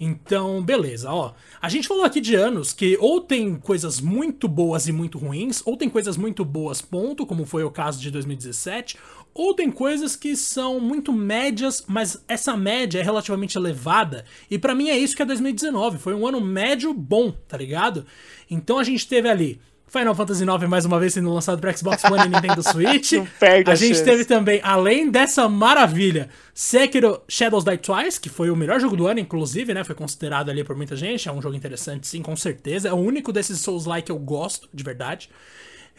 Então, 0.00 0.62
beleza, 0.62 1.10
ó. 1.10 1.32
A 1.60 1.68
gente 1.68 1.88
falou 1.88 2.04
aqui 2.04 2.20
de 2.20 2.36
anos 2.36 2.72
que 2.72 2.96
ou 3.00 3.20
tem 3.20 3.56
coisas 3.56 4.00
muito 4.00 4.46
boas 4.46 4.86
e 4.86 4.92
muito 4.92 5.18
ruins, 5.18 5.60
ou 5.64 5.76
tem 5.76 5.88
coisas 5.88 6.16
muito 6.16 6.44
boas, 6.44 6.80
ponto, 6.80 7.26
como 7.26 7.44
foi 7.44 7.64
o 7.64 7.70
caso 7.70 8.00
de 8.00 8.10
2017, 8.28 8.96
ou 9.34 9.54
tem 9.54 9.70
coisas 9.70 10.16
que 10.16 10.36
são 10.36 10.80
muito 10.80 11.12
médias, 11.12 11.84
mas 11.86 12.24
essa 12.26 12.56
média 12.56 12.98
é 12.98 13.02
relativamente 13.02 13.56
elevada, 13.56 14.24
e 14.50 14.58
para 14.58 14.74
mim 14.74 14.88
é 14.88 14.98
isso 14.98 15.14
que 15.14 15.22
é 15.22 15.24
2019, 15.24 15.98
foi 15.98 16.14
um 16.14 16.26
ano 16.26 16.40
médio 16.40 16.92
bom, 16.92 17.32
tá 17.46 17.56
ligado? 17.56 18.04
Então 18.50 18.78
a 18.78 18.84
gente 18.84 19.06
teve 19.06 19.28
ali 19.28 19.60
Final 19.88 20.14
Fantasy 20.14 20.44
IX 20.44 20.68
mais 20.68 20.84
uma 20.84 21.00
vez 21.00 21.14
sendo 21.14 21.32
lançado 21.32 21.60
para 21.60 21.74
Xbox 21.74 22.04
One 22.04 22.26
e 22.26 22.28
Nintendo 22.28 22.62
Switch. 22.68 23.14
a, 23.14 23.70
a 23.70 23.74
gente 23.74 23.94
chance. 23.94 24.04
teve 24.04 24.24
também, 24.24 24.60
além 24.62 25.10
dessa 25.10 25.48
maravilha, 25.48 26.28
Sekiro 26.52 27.22
Shadows 27.26 27.64
Die 27.64 27.78
Twice, 27.78 28.20
que 28.20 28.28
foi 28.28 28.50
o 28.50 28.56
melhor 28.56 28.78
jogo 28.80 28.96
do 28.96 29.06
ano, 29.06 29.18
inclusive, 29.18 29.72
né? 29.72 29.82
Foi 29.84 29.94
considerado 29.94 30.50
ali 30.50 30.62
por 30.62 30.76
muita 30.76 30.94
gente. 30.94 31.28
É 31.28 31.32
um 31.32 31.40
jogo 31.40 31.56
interessante, 31.56 32.06
sim, 32.06 32.22
com 32.22 32.36
certeza. 32.36 32.88
É 32.88 32.92
o 32.92 32.96
único 32.96 33.32
desses 33.32 33.60
Souls-like 33.60 34.06
que 34.06 34.12
eu 34.12 34.18
gosto, 34.18 34.68
de 34.72 34.84
verdade. 34.84 35.30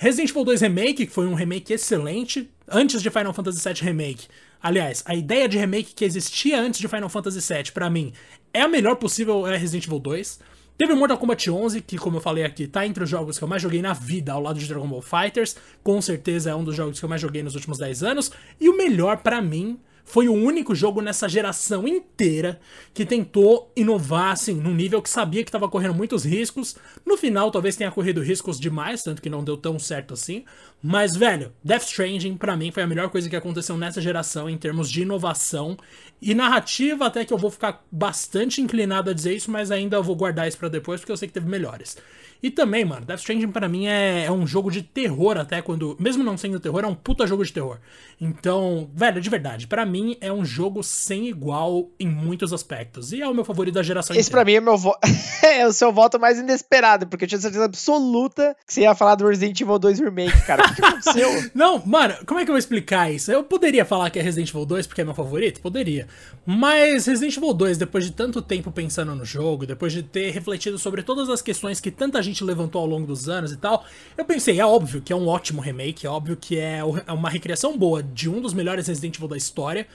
Resident 0.02 0.30
Evil 0.30 0.46
2 0.46 0.62
Remake, 0.62 1.06
que 1.08 1.12
foi 1.12 1.28
um 1.28 1.34
remake 1.34 1.74
excelente, 1.74 2.50
antes 2.70 3.02
de 3.02 3.10
Final 3.10 3.34
Fantasy 3.34 3.62
VII 3.62 3.82
Remake. 3.82 4.30
Aliás, 4.64 5.04
a 5.06 5.14
ideia 5.14 5.46
de 5.46 5.58
remake 5.58 5.94
que 5.94 6.06
existia 6.06 6.58
antes 6.58 6.80
de 6.80 6.88
Final 6.88 7.10
Fantasy 7.10 7.42
VII, 7.42 7.74
para 7.74 7.90
mim, 7.90 8.14
é 8.54 8.62
a 8.62 8.68
melhor 8.70 8.96
possível 8.96 9.46
é 9.46 9.58
Resident 9.58 9.88
Evil 9.88 10.00
2. 10.00 10.40
Teve 10.78 10.94
Mortal 10.94 11.18
Kombat 11.18 11.52
11, 11.52 11.82
que 11.82 11.98
como 11.98 12.16
eu 12.16 12.22
falei 12.22 12.46
aqui, 12.46 12.66
tá 12.66 12.88
entre 12.88 13.04
os 13.04 13.10
jogos 13.10 13.38
que 13.38 13.44
eu 13.44 13.48
mais 13.50 13.62
joguei 13.62 13.82
na 13.82 13.92
vida, 13.92 14.32
ao 14.32 14.42
lado 14.42 14.58
de 14.58 14.66
Dragon 14.70 14.88
Ball 14.88 15.02
Fighters. 15.02 15.58
Com 15.84 16.02
certeza 16.02 16.52
é 16.52 16.56
um 16.56 16.64
dos 16.64 16.78
jogos 16.78 16.98
que 16.98 17.04
eu 17.04 17.10
mais 17.10 17.22
joguei 17.22 17.44
nos 17.44 17.56
últimos 17.56 17.78
10 17.78 18.02
anos. 18.02 18.32
E 18.58 18.70
o 18.70 18.78
melhor 18.78 19.18
para 19.18 19.42
mim 19.42 19.78
foi 20.10 20.28
o 20.28 20.34
único 20.34 20.74
jogo 20.74 21.02
nessa 21.02 21.30
geração 21.30 21.88
inteira 21.88 22.60
que 22.96 23.06
tentou 23.06 23.72
inovar, 23.76 24.32
assim, 24.32 24.56
num 24.56 24.74
nível 24.74 25.04
que 25.04 25.10
sabia 25.10 25.44
que 25.44 25.50
estava 25.50 25.70
correndo 25.70 25.94
muitos 25.94 26.26
riscos. 26.26 26.76
No 27.06 27.16
final, 27.16 27.52
talvez 27.52 27.76
tenha 27.76 27.92
corrido 27.92 28.20
riscos 28.20 28.60
demais, 28.60 29.04
tanto 29.04 29.22
que 29.22 29.30
não 29.30 29.44
deu 29.44 29.56
tão 29.56 29.78
certo 29.78 30.16
assim. 30.16 30.46
Mas, 30.82 31.16
velho, 31.16 31.54
Death 31.64 31.84
Stranding, 31.84 32.38
para 32.38 32.58
mim, 32.58 32.72
foi 32.72 32.82
a 32.82 32.88
melhor 32.88 33.10
coisa 33.10 33.30
que 33.30 33.36
aconteceu 33.36 33.78
nessa 33.78 34.02
geração 34.02 34.50
em 34.50 34.58
termos 34.58 34.90
de 34.90 35.04
inovação 35.04 35.78
e 36.20 36.34
narrativa, 36.34 37.06
até 37.06 37.24
que 37.24 37.32
eu 37.32 37.38
vou 37.38 37.52
ficar 37.52 37.86
bastante 37.92 38.62
inclinado 38.62 39.12
a 39.12 39.14
dizer 39.14 39.36
isso, 39.36 39.52
mas 39.52 39.70
ainda 39.70 40.02
vou 40.02 40.16
guardar 40.16 40.48
isso 40.48 40.58
para 40.58 40.70
depois, 40.70 41.00
porque 41.00 41.12
eu 41.12 41.18
sei 41.18 41.28
que 41.28 41.36
teve 41.36 41.48
melhores. 41.48 41.96
E 42.42 42.50
também, 42.50 42.86
mano, 42.86 43.06
Death 43.06 43.20
Stranding 43.20 43.50
para 43.50 43.68
mim 43.68 43.88
é, 43.88 44.26
é, 44.26 44.32
um 44.32 44.48
jogo 44.48 44.72
de 44.72 44.82
terror 44.82 45.38
até 45.38 45.62
quando, 45.62 45.98
mesmo 46.00 46.24
não 46.24 46.38
sendo 46.38 46.60
terror, 46.60 46.84
é 46.84 46.88
um 46.88 46.96
puta 46.96 47.28
jogo 47.28 47.44
de 47.44 47.52
terror. 47.52 47.78
Então, 48.20 48.90
velho, 48.94 49.20
de 49.20 49.30
verdade, 49.30 49.68
para 49.68 49.86
mim 49.86 50.18
é 50.22 50.32
um 50.32 50.46
jogo 50.46 50.82
sem 50.82 51.28
igual 51.28 51.90
em 52.00 52.08
muitos 52.08 52.54
aspectos. 52.54 53.12
E 53.12 53.22
é 53.22 53.28
o 53.28 53.34
meu 53.34 53.44
favorito 53.44 53.76
da 53.76 53.84
geração 53.84 54.16
Esse 54.16 54.32
para 54.32 54.46
mim 54.46 54.54
é 54.54 54.62
meu 54.62 54.78
vo... 54.78 54.96
é 55.44 55.68
o 55.68 55.74
seu 55.74 55.92
voto 55.92 56.18
mais 56.18 56.40
inesperado, 56.40 57.08
porque 57.08 57.26
eu 57.26 57.30
tinha 57.30 57.42
certeza 57.42 57.66
absoluta 57.66 58.56
que 58.66 58.74
você 58.74 58.82
ia 58.82 58.96
falar 58.96 59.16
do 59.16 59.28
Resident 59.28 59.60
Evil 59.60 59.78
2 59.78 60.00
Remake, 60.00 60.42
cara. 60.46 60.66
O 60.66 60.76
que 60.76 60.84
aconteceu? 60.84 61.30
não, 61.54 61.86
mano, 61.86 62.16
como 62.26 62.40
é 62.40 62.46
que 62.46 62.52
eu 62.52 62.54
vou 62.54 62.60
explicar 62.60 63.12
isso? 63.12 63.32
Eu 63.32 63.44
poderia 63.44 63.84
falar 63.84 64.10
que 64.10 64.18
é 64.18 64.22
Resident 64.22 64.50
Evil 64.50 64.66
2 64.66 64.88
porque 64.88 65.02
é 65.02 65.04
meu 65.04 65.14
favorito? 65.14 65.60
Poderia. 65.60 66.08
Mas 66.46 67.06
Resident 67.06 67.36
Evil 67.36 67.54
2, 67.54 67.78
depois 67.78 68.06
de 68.06 68.12
tanto 68.12 68.42
tempo 68.42 68.72
pensando 68.72 69.14
no 69.14 69.26
jogo, 69.26 69.66
depois 69.66 69.92
de 69.92 70.04
ter 70.04 70.32
refletido 70.32 70.78
sobre 70.78 71.04
todas 71.04 71.30
as 71.30 71.42
questões 71.42 71.82
que 71.82 71.92
tanta 71.92 72.22
gente 72.22 72.29
gente 72.30 72.44
levantou 72.44 72.82
ao 72.82 72.88
longo 72.88 73.06
dos 73.06 73.28
anos 73.28 73.52
e 73.52 73.58
tal, 73.58 73.86
eu 74.18 74.26
pensei, 74.26 74.60
é 74.60 74.66
óbvio 74.66 75.02
que 75.02 75.12
é 75.12 75.16
um 75.16 75.28
ótimo 75.28 75.62
remake, 75.62 76.06
é 76.06 76.10
óbvio 76.10 76.38
que 76.38 76.58
é, 76.58 76.80
é 77.06 77.12
uma 77.12 77.30
recriação 77.30 77.78
boa 77.78 78.02
de 78.02 78.30
um 78.30 78.42
dos 78.42 78.54
melhores 78.54 78.88
Resident 78.88 79.16
Evil 79.16 79.28
da 79.28 79.38
história, 79.38 79.88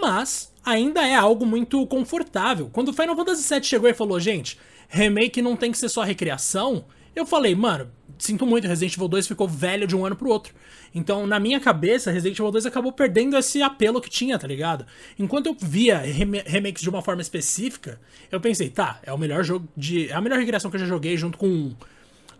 mas 0.00 0.52
ainda 0.64 1.06
é 1.06 1.14
algo 1.14 1.44
muito 1.44 1.86
confortável. 1.86 2.70
Quando 2.72 2.88
o 2.88 2.92
Final 2.92 3.16
Fantasy 3.16 3.54
VII 3.54 3.64
chegou 3.64 3.88
e 3.88 3.94
falou, 3.94 4.18
gente, 4.20 4.58
remake 4.88 5.42
não 5.42 5.56
tem 5.56 5.72
que 5.72 5.78
ser 5.78 5.88
só 5.88 6.02
recriação, 6.02 6.84
eu 7.14 7.26
falei, 7.26 7.54
mano, 7.54 7.90
sinto 8.20 8.46
muito, 8.46 8.68
Resident 8.68 8.94
Evil 8.94 9.08
2 9.08 9.26
ficou 9.26 9.48
velho 9.48 9.86
de 9.86 9.96
um 9.96 10.06
ano 10.06 10.14
pro 10.14 10.30
outro. 10.30 10.54
Então, 10.94 11.26
na 11.26 11.40
minha 11.40 11.58
cabeça, 11.58 12.10
Resident 12.10 12.38
Evil 12.38 12.52
2 12.52 12.66
acabou 12.66 12.92
perdendo 12.92 13.36
esse 13.36 13.62
apelo 13.62 14.00
que 14.00 14.08
tinha, 14.08 14.38
tá 14.38 14.46
ligado? 14.46 14.86
Enquanto 15.18 15.46
eu 15.46 15.56
via 15.60 15.98
remakes 15.98 16.82
de 16.82 16.88
uma 16.88 17.02
forma 17.02 17.22
específica, 17.22 18.00
eu 18.30 18.40
pensei, 18.40 18.70
tá, 18.70 19.00
é 19.02 19.12
o 19.12 19.18
melhor 19.18 19.42
jogo 19.42 19.68
de. 19.76 20.08
É 20.08 20.14
a 20.14 20.20
melhor 20.20 20.38
regressão 20.38 20.70
que 20.70 20.76
eu 20.76 20.80
já 20.80 20.86
joguei 20.86 21.16
junto 21.16 21.36
com 21.36 21.74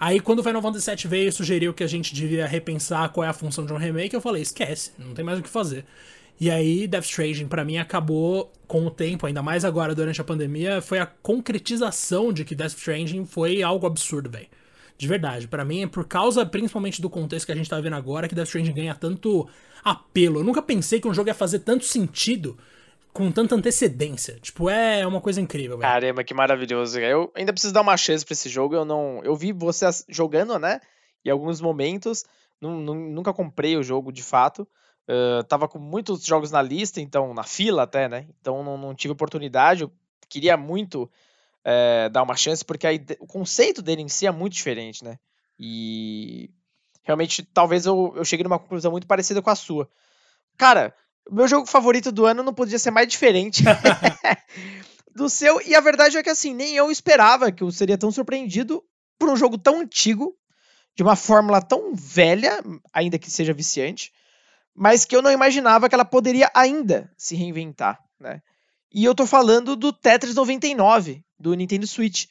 Aí 0.01 0.19
quando 0.19 0.39
o 0.39 0.43
Final 0.43 0.63
Fantasy 0.63 0.91
VII 0.91 1.11
veio 1.11 1.29
e 1.29 1.33
sugeriu 1.33 1.75
que 1.75 1.85
a 1.85 1.87
gente 1.87 2.15
devia 2.15 2.47
repensar 2.47 3.11
qual 3.11 3.23
é 3.23 3.29
a 3.29 3.35
função 3.35 3.67
de 3.67 3.73
um 3.75 3.77
remake, 3.77 4.15
eu 4.15 4.21
falei, 4.21 4.41
esquece, 4.41 4.93
não 4.99 5.13
tem 5.13 5.23
mais 5.23 5.39
o 5.39 5.43
que 5.43 5.49
fazer. 5.49 5.85
E 6.41 6.51
aí 6.51 6.87
Death 6.87 7.05
Stranding 7.05 7.47
para 7.47 7.67
mim 7.67 7.77
acabou 7.77 8.51
com 8.67 8.87
o 8.87 8.91
tempo, 8.91 9.27
ainda 9.27 9.43
mais 9.43 9.63
agora 9.63 9.95
durante 9.95 10.19
a 10.19 10.25
pandemia, 10.25 10.81
foi 10.81 10.99
a 10.99 11.05
concretização 11.05 12.33
de 12.33 12.47
que 12.47 12.55
Death 12.55 12.79
Stranding 12.79 13.27
foi 13.27 13.63
algo 13.63 13.87
absurdo, 13.87 14.31
velho. 14.31 14.47
De 15.01 15.09
verdade, 15.09 15.49
para 15.49 15.65
mim 15.65 15.85
é 15.85 15.87
por 15.87 16.07
causa 16.07 16.45
principalmente 16.45 17.01
do 17.01 17.09
contexto 17.09 17.47
que 17.47 17.53
a 17.53 17.55
gente 17.55 17.71
tá 17.71 17.81
vendo 17.81 17.97
agora 17.97 18.29
que 18.29 18.35
Death 18.35 18.49
Stranding 18.49 18.75
ganha 18.75 18.95
tanto 18.95 19.49
apelo. 19.83 20.41
Eu 20.41 20.45
nunca 20.45 20.61
pensei 20.61 21.01
que 21.01 21.09
um 21.09 21.15
jogo 21.15 21.31
ia 21.31 21.35
fazer 21.35 21.61
tanto 21.61 21.87
sentido 21.87 22.59
com 23.11 23.33
tanta 23.33 23.55
antecedência. 23.55 24.39
Tipo, 24.43 24.69
é 24.69 25.07
uma 25.07 25.23
coisa 25.23 25.41
incrível, 25.41 25.79
velho. 25.79 25.91
Caramba, 25.91 26.23
que 26.23 26.35
maravilhoso. 26.35 27.01
Eu 27.01 27.33
ainda 27.35 27.51
preciso 27.51 27.73
dar 27.73 27.81
uma 27.81 27.97
chance 27.97 28.27
pra 28.27 28.35
esse 28.35 28.51
jogo. 28.51 28.75
Eu 28.75 28.85
não. 28.85 29.23
Eu 29.25 29.35
vi 29.35 29.53
você 29.53 29.87
jogando, 30.07 30.59
né? 30.59 30.83
Em 31.25 31.31
alguns 31.31 31.63
momentos. 31.63 32.27
Nunca 32.61 33.33
comprei 33.33 33.79
o 33.79 33.83
jogo 33.83 34.13
de 34.13 34.23
fato. 34.23 34.69
Uh, 35.09 35.43
tava 35.45 35.67
com 35.67 35.79
muitos 35.79 36.27
jogos 36.27 36.51
na 36.51 36.61
lista, 36.61 37.01
então, 37.01 37.33
na 37.33 37.43
fila 37.43 37.85
até, 37.85 38.07
né? 38.07 38.27
Então 38.39 38.63
não, 38.63 38.77
não 38.77 38.95
tive 38.95 39.13
oportunidade. 39.13 39.81
Eu 39.81 39.91
queria 40.29 40.59
muito 40.59 41.11
é, 41.65 42.09
dar 42.09 42.23
uma 42.23 42.37
chance, 42.37 42.65
porque 42.65 42.87
a, 42.87 42.91
o 43.21 43.27
conceito 43.27 43.83
dele 43.83 44.03
em 44.03 44.09
si 44.09 44.27
é 44.27 44.31
muito 44.31 44.55
diferente, 44.55 45.05
né? 45.05 45.19
E 45.59 46.51
realmente, 47.03 47.43
talvez 47.43 47.87
eu, 47.87 48.13
eu 48.17 48.25
cheguei 48.25 48.45
numa 48.45 48.59
conclusão 48.59 48.91
muito 48.91 49.07
parecida 49.07 49.43
com 49.43 49.51
a 49.51 49.55
sua. 49.55 49.89
Cara, 50.57 50.95
meu 51.31 51.47
jogo 51.47 51.67
favorito 51.67 52.11
do 52.11 52.27
ano 52.27 52.43
não 52.43 52.55
podia 52.55 52.79
ser 52.79 52.91
mais 52.91 53.09
diferente 53.09 53.63
do 55.15 55.29
seu. 55.29 55.61
E 55.63 55.75
a 55.75 55.81
verdade 55.81 56.17
é 56.17 56.23
que, 56.23 56.31
assim, 56.31 56.55
nem 56.55 56.75
eu 56.75 56.91
esperava 56.91 57.53
que 57.53 57.63
eu 57.63 57.71
seria 57.71 57.99
tão 57.99 58.11
surpreendido 58.11 58.83
por 59.19 59.29
um 59.29 59.37
jogo 59.37 59.59
tão 59.59 59.81
antigo, 59.81 60.35
de 60.97 61.03
uma 61.03 61.15
fórmula 61.15 61.61
tão 61.61 61.95
velha, 61.95 62.63
ainda 62.93 63.19
que 63.19 63.31
seja 63.31 63.53
viciante, 63.53 64.13
mas 64.75 65.05
que 65.05 65.15
eu 65.15 65.23
não 65.23 65.31
imaginava 65.31 65.89
que 65.89 65.95
ela 65.95 66.05
poderia 66.05 66.51
ainda 66.55 67.13
se 67.17 67.37
reinventar, 67.37 68.03
né? 68.19 68.43
E 68.93 69.05
eu 69.05 69.15
tô 69.15 69.27
falando 69.27 69.77
do 69.77 69.93
Tetris 69.93 70.35
99, 70.35 71.25
do 71.41 71.55
Nintendo 71.55 71.87
Switch. 71.87 72.27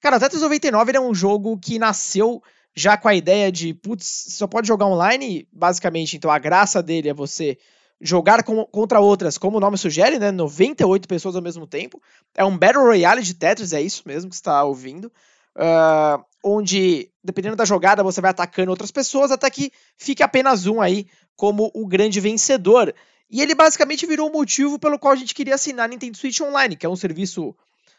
Cara, 0.00 0.16
o 0.16 0.20
Tetris 0.20 0.42
99 0.42 0.96
é 0.96 1.00
um 1.00 1.14
jogo 1.14 1.58
que 1.58 1.78
nasceu 1.78 2.42
já 2.74 2.96
com 2.96 3.08
a 3.08 3.14
ideia 3.14 3.50
de, 3.50 3.74
putz, 3.74 4.26
só 4.30 4.46
pode 4.46 4.68
jogar 4.68 4.86
online, 4.86 5.48
basicamente, 5.52 6.16
então 6.16 6.30
a 6.30 6.38
graça 6.38 6.82
dele 6.82 7.08
é 7.08 7.14
você 7.14 7.58
jogar 8.00 8.44
com, 8.44 8.64
contra 8.66 9.00
outras, 9.00 9.36
como 9.36 9.56
o 9.56 9.60
nome 9.60 9.76
sugere, 9.76 10.18
né? 10.18 10.30
98 10.30 11.08
pessoas 11.08 11.34
ao 11.34 11.42
mesmo 11.42 11.66
tempo. 11.66 12.00
É 12.36 12.44
um 12.44 12.56
Battle 12.56 12.84
Royale 12.84 13.22
de 13.22 13.34
Tetris, 13.34 13.72
é 13.72 13.82
isso 13.82 14.04
mesmo 14.06 14.30
que 14.30 14.36
você 14.36 14.40
está 14.40 14.62
ouvindo. 14.62 15.10
Uh, 15.56 16.24
onde, 16.44 17.10
dependendo 17.24 17.56
da 17.56 17.64
jogada, 17.64 18.04
você 18.04 18.20
vai 18.20 18.30
atacando 18.30 18.70
outras 18.70 18.92
pessoas 18.92 19.32
até 19.32 19.50
que 19.50 19.72
fique 19.96 20.22
apenas 20.22 20.66
um 20.66 20.80
aí 20.80 21.08
como 21.34 21.70
o 21.74 21.86
grande 21.86 22.20
vencedor. 22.20 22.94
E 23.28 23.42
ele 23.42 23.54
basicamente 23.54 24.06
virou 24.06 24.28
o 24.28 24.32
motivo 24.32 24.78
pelo 24.78 24.98
qual 24.98 25.12
a 25.12 25.16
gente 25.16 25.34
queria 25.34 25.56
assinar 25.56 25.88
Nintendo 25.88 26.16
Switch 26.16 26.40
Online, 26.40 26.76
que 26.76 26.86
é 26.86 26.88
um 26.88 26.96
serviço 26.96 27.54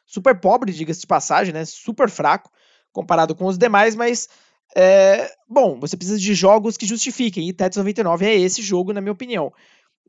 super 0.09 0.39
pobre, 0.39 0.73
diga-se 0.73 1.01
de 1.01 1.07
passagem, 1.07 1.53
né? 1.53 1.63
Super 1.65 2.09
fraco 2.09 2.51
comparado 2.91 3.35
com 3.35 3.45
os 3.45 3.57
demais, 3.57 3.95
mas 3.95 4.27
é, 4.75 5.31
bom, 5.47 5.79
você 5.79 5.95
precisa 5.95 6.17
de 6.17 6.33
jogos 6.33 6.75
que 6.75 6.87
justifiquem, 6.87 7.47
e 7.47 7.53
Tetris 7.53 7.77
99 7.77 8.25
é 8.25 8.35
esse 8.35 8.61
jogo, 8.63 8.91
na 8.91 9.01
minha 9.01 9.13
opinião 9.13 9.53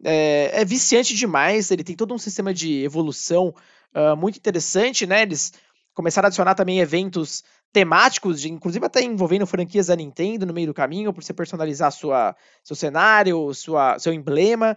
é, 0.02 0.50
é, 0.54 0.64
viciante 0.64 1.14
demais, 1.14 1.70
ele 1.70 1.84
tem 1.84 1.94
todo 1.94 2.14
um 2.14 2.18
sistema 2.18 2.54
de 2.54 2.82
evolução 2.82 3.54
uh, 3.94 4.16
muito 4.16 4.36
interessante, 4.36 5.06
né? 5.06 5.22
Eles 5.22 5.52
começaram 5.94 6.26
a 6.26 6.28
adicionar 6.28 6.54
também 6.54 6.80
eventos 6.80 7.44
temáticos, 7.72 8.40
de, 8.40 8.50
inclusive 8.50 8.84
até 8.84 9.02
envolvendo 9.02 9.46
franquias 9.46 9.88
da 9.88 9.96
Nintendo 9.96 10.46
no 10.46 10.54
meio 10.54 10.68
do 10.68 10.74
caminho, 10.74 11.12
para 11.12 11.22
você 11.22 11.32
personalizar 11.32 11.92
sua, 11.92 12.34
seu 12.64 12.74
cenário, 12.74 13.52
sua, 13.54 13.98
seu 13.98 14.12
emblema. 14.12 14.76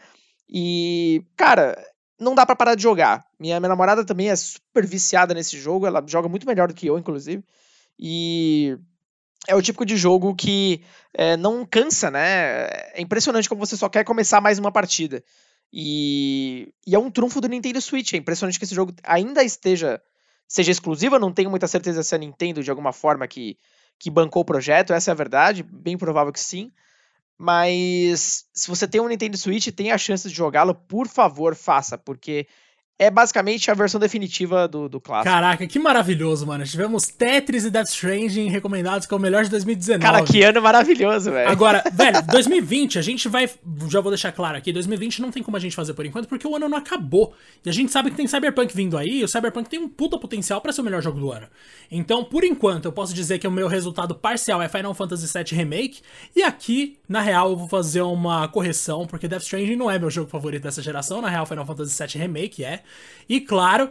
E, 0.49 1.23
cara, 1.35 1.81
não 2.23 2.33
dá 2.33 2.45
para 2.45 2.55
parar 2.55 2.75
de 2.75 2.81
jogar. 2.83 3.25
Minha, 3.39 3.59
minha 3.59 3.69
namorada 3.69 4.05
também 4.05 4.29
é 4.29 4.35
super 4.35 4.85
viciada 4.85 5.33
nesse 5.33 5.59
jogo, 5.59 5.85
ela 5.85 6.03
joga 6.07 6.27
muito 6.27 6.47
melhor 6.47 6.67
do 6.67 6.73
que 6.73 6.87
eu, 6.87 6.97
inclusive. 6.97 7.43
E 7.99 8.77
é 9.47 9.55
o 9.55 9.61
tipo 9.61 9.85
de 9.85 9.97
jogo 9.97 10.35
que 10.35 10.81
é, 11.13 11.35
não 11.37 11.65
cansa, 11.65 12.09
né? 12.09 12.67
É 12.93 13.01
impressionante 13.01 13.49
como 13.49 13.65
você 13.65 13.75
só 13.75 13.89
quer 13.89 14.03
começar 14.03 14.41
mais 14.41 14.57
uma 14.57 14.71
partida. 14.71 15.23
E, 15.71 16.71
e, 16.85 16.95
é 16.95 16.99
um 16.99 17.09
trunfo 17.11 17.41
do 17.41 17.47
Nintendo 17.47 17.81
Switch. 17.81 18.13
É 18.13 18.17
impressionante 18.17 18.57
que 18.57 18.65
esse 18.65 18.75
jogo 18.75 18.93
ainda 19.03 19.43
esteja 19.43 20.01
seja 20.47 20.71
exclusivo. 20.71 21.15
Eu 21.15 21.19
não 21.19 21.33
tenho 21.33 21.49
muita 21.49 21.67
certeza 21.67 22.03
se 22.03 22.13
a 22.13 22.17
Nintendo, 22.17 22.63
de 22.63 22.69
alguma 22.69 22.93
forma, 22.93 23.27
que, 23.27 23.57
que 23.99 24.09
bancou 24.09 24.43
o 24.43 24.45
projeto. 24.45 24.93
Essa 24.93 25.11
é 25.11 25.13
a 25.13 25.15
verdade. 25.15 25.63
Bem 25.63 25.97
provável 25.97 26.31
que 26.31 26.39
sim. 26.39 26.71
Mas 27.37 28.45
se 28.53 28.69
você 28.69 28.87
tem 28.87 29.01
um 29.01 29.07
Nintendo 29.07 29.37
Switch 29.37 29.67
e 29.67 29.71
tem 29.71 29.91
a 29.91 29.97
chance 29.97 30.27
de 30.29 30.35
jogá-lo, 30.35 30.75
por 30.75 31.07
favor, 31.07 31.55
faça, 31.55 31.97
porque 31.97 32.47
é 32.99 33.09
basicamente 33.09 33.71
a 33.71 33.73
versão 33.73 33.99
definitiva 33.99 34.67
do, 34.67 34.87
do 34.87 35.01
clássico. 35.01 35.33
Caraca, 35.33 35.65
que 35.65 35.79
maravilhoso, 35.79 36.45
mano. 36.45 36.63
Tivemos 36.63 37.07
Tetris 37.07 37.65
e 37.65 37.71
Death 37.71 37.87
Stranding 37.87 38.49
recomendados 38.49 39.07
como 39.07 39.19
o 39.19 39.21
melhor 39.21 39.43
de 39.43 39.49
2019. 39.49 39.99
Cara, 39.99 40.23
que 40.23 40.43
ano 40.43 40.61
maravilhoso, 40.61 41.31
velho. 41.31 41.49
Agora, 41.49 41.83
velho, 41.91 42.21
2020, 42.27 42.99
a 42.99 43.01
gente 43.01 43.27
vai. 43.27 43.49
Já 43.89 43.99
vou 43.99 44.11
deixar 44.11 44.31
claro 44.31 44.57
aqui: 44.57 44.71
2020 44.71 45.21
não 45.21 45.31
tem 45.31 45.41
como 45.41 45.57
a 45.57 45.59
gente 45.59 45.75
fazer 45.75 45.93
por 45.93 46.05
enquanto, 46.05 46.27
porque 46.27 46.47
o 46.47 46.55
ano 46.55 46.69
não 46.69 46.77
acabou. 46.77 47.33
E 47.65 47.69
a 47.69 47.73
gente 47.73 47.91
sabe 47.91 48.11
que 48.11 48.15
tem 48.15 48.27
Cyberpunk 48.27 48.75
vindo 48.75 48.97
aí, 48.97 49.19
e 49.19 49.23
o 49.23 49.27
Cyberpunk 49.27 49.69
tem 49.69 49.79
um 49.79 49.89
puta 49.89 50.19
potencial 50.19 50.61
para 50.61 50.71
ser 50.71 50.81
o 50.81 50.83
melhor 50.83 51.01
jogo 51.01 51.19
do 51.19 51.31
ano. 51.31 51.47
Então, 51.89 52.23
por 52.23 52.43
enquanto, 52.43 52.85
eu 52.85 52.91
posso 52.91 53.13
dizer 53.13 53.39
que 53.39 53.47
o 53.47 53.51
meu 53.51 53.67
resultado 53.67 54.13
parcial 54.13 54.61
é 54.61 54.69
Final 54.69 54.93
Fantasy 54.93 55.27
VII 55.27 55.57
Remake. 55.57 56.01
E 56.35 56.43
aqui, 56.43 56.97
na 57.09 57.21
real, 57.21 57.49
eu 57.49 57.57
vou 57.57 57.67
fazer 57.67 58.01
uma 58.01 58.47
correção, 58.47 59.07
porque 59.07 59.27
Death 59.27 59.43
Stranding 59.43 59.75
não 59.75 59.89
é 59.89 59.97
meu 59.97 60.09
jogo 60.09 60.29
favorito 60.29 60.63
dessa 60.63 60.81
geração. 60.81 61.21
Na 61.21 61.29
real, 61.29 61.45
Final 61.45 61.65
Fantasy 61.65 61.97
VII 61.97 62.21
Remake 62.21 62.63
é. 62.63 62.82
E 63.27 63.41
claro, 63.41 63.89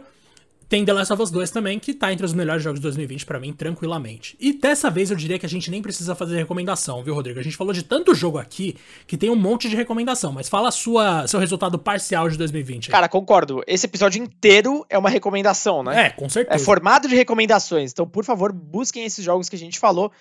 tem 0.73 0.83
The 0.83 0.91
Last 0.91 1.13
of 1.13 1.21
Us 1.21 1.29
2 1.29 1.51
também, 1.51 1.77
que 1.77 1.93
tá 1.93 2.11
entre 2.11 2.25
os 2.25 2.33
melhores 2.33 2.63
jogos 2.63 2.79
de 2.79 2.83
2020 2.83 3.27
para 3.27 3.39
mim, 3.39 3.53
tranquilamente. 3.53 4.35
E 4.39 4.53
dessa 4.53 4.89
vez 4.89 5.11
eu 5.11 5.15
diria 5.15 5.37
que 5.37 5.45
a 5.45 5.49
gente 5.49 5.69
nem 5.69 5.83
precisa 5.83 6.15
fazer 6.15 6.35
recomendação, 6.35 7.03
viu, 7.03 7.13
Rodrigo? 7.13 7.39
A 7.39 7.43
gente 7.43 7.55
falou 7.55 7.71
de 7.71 7.83
tanto 7.83 8.15
jogo 8.15 8.39
aqui 8.39 8.75
que 9.05 9.15
tem 9.15 9.29
um 9.29 9.35
monte 9.35 9.69
de 9.69 9.75
recomendação, 9.75 10.31
mas 10.31 10.49
fala 10.49 10.71
sua, 10.71 11.27
seu 11.27 11.39
resultado 11.39 11.77
parcial 11.77 12.27
de 12.27 12.39
2020. 12.39 12.87
Aí. 12.87 12.91
Cara, 12.91 13.07
concordo. 13.07 13.61
Esse 13.67 13.85
episódio 13.85 14.19
inteiro 14.19 14.83
é 14.89 14.97
uma 14.97 15.11
recomendação, 15.11 15.83
né? 15.83 16.07
É, 16.07 16.09
com 16.09 16.27
certeza. 16.27 16.59
É 16.59 16.65
formado 16.65 17.07
de 17.07 17.15
recomendações. 17.15 17.91
Então, 17.91 18.07
por 18.07 18.25
favor, 18.25 18.51
busquem 18.51 19.05
esses 19.05 19.23
jogos 19.23 19.49
que 19.49 19.55
a 19.55 19.59
gente 19.59 19.77
falou. 19.77 20.11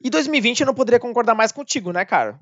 E 0.00 0.08
2020 0.08 0.60
eu 0.60 0.66
não 0.66 0.74
poderia 0.74 0.98
concordar 0.98 1.34
mais 1.34 1.52
contigo, 1.52 1.92
né, 1.92 2.06
cara? 2.06 2.40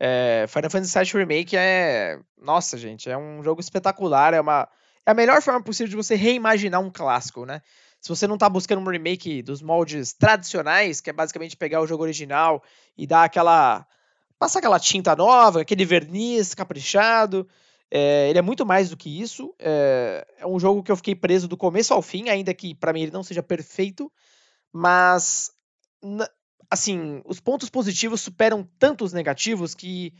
É, 0.00 0.46
Final 0.48 0.68
Fantasy 0.68 0.98
VII 0.98 1.20
Remake 1.20 1.56
é. 1.56 2.18
Nossa, 2.42 2.76
gente, 2.76 3.08
é 3.08 3.16
um 3.16 3.40
jogo 3.40 3.60
espetacular, 3.60 4.34
é 4.34 4.40
uma 4.40 4.68
é 5.06 5.10
a 5.10 5.14
melhor 5.14 5.42
forma 5.42 5.62
possível 5.62 5.90
de 5.90 5.96
você 5.96 6.14
reimaginar 6.14 6.80
um 6.80 6.90
clássico, 6.90 7.44
né? 7.44 7.60
Se 8.00 8.08
você 8.08 8.26
não 8.26 8.34
está 8.34 8.48
buscando 8.48 8.80
um 8.80 8.90
remake 8.90 9.42
dos 9.42 9.62
moldes 9.62 10.12
tradicionais, 10.12 11.00
que 11.00 11.10
é 11.10 11.12
basicamente 11.12 11.56
pegar 11.56 11.80
o 11.80 11.86
jogo 11.86 12.02
original 12.02 12.62
e 12.96 13.06
dar 13.06 13.24
aquela. 13.24 13.86
passar 14.38 14.58
aquela 14.58 14.78
tinta 14.78 15.16
nova, 15.16 15.62
aquele 15.62 15.84
verniz 15.84 16.54
caprichado. 16.54 17.48
É, 17.90 18.28
ele 18.28 18.38
é 18.38 18.42
muito 18.42 18.66
mais 18.66 18.90
do 18.90 18.96
que 18.96 19.22
isso. 19.22 19.54
É, 19.58 20.26
é, 20.38 20.46
um 20.46 20.58
jogo 20.58 20.82
que 20.82 20.92
eu 20.92 20.96
fiquei 20.96 21.14
preso 21.14 21.48
do 21.48 21.56
começo 21.56 21.94
ao 21.94 22.02
fim, 22.02 22.28
ainda 22.28 22.52
que 22.52 22.74
para 22.74 22.92
mim 22.92 23.02
ele 23.02 23.12
não 23.12 23.22
seja 23.22 23.42
perfeito. 23.42 24.10
Mas, 24.72 25.50
assim, 26.68 27.22
os 27.24 27.40
pontos 27.40 27.70
positivos 27.70 28.20
superam 28.20 28.68
tantos 28.78 29.12
negativos 29.12 29.74
que 29.74 30.12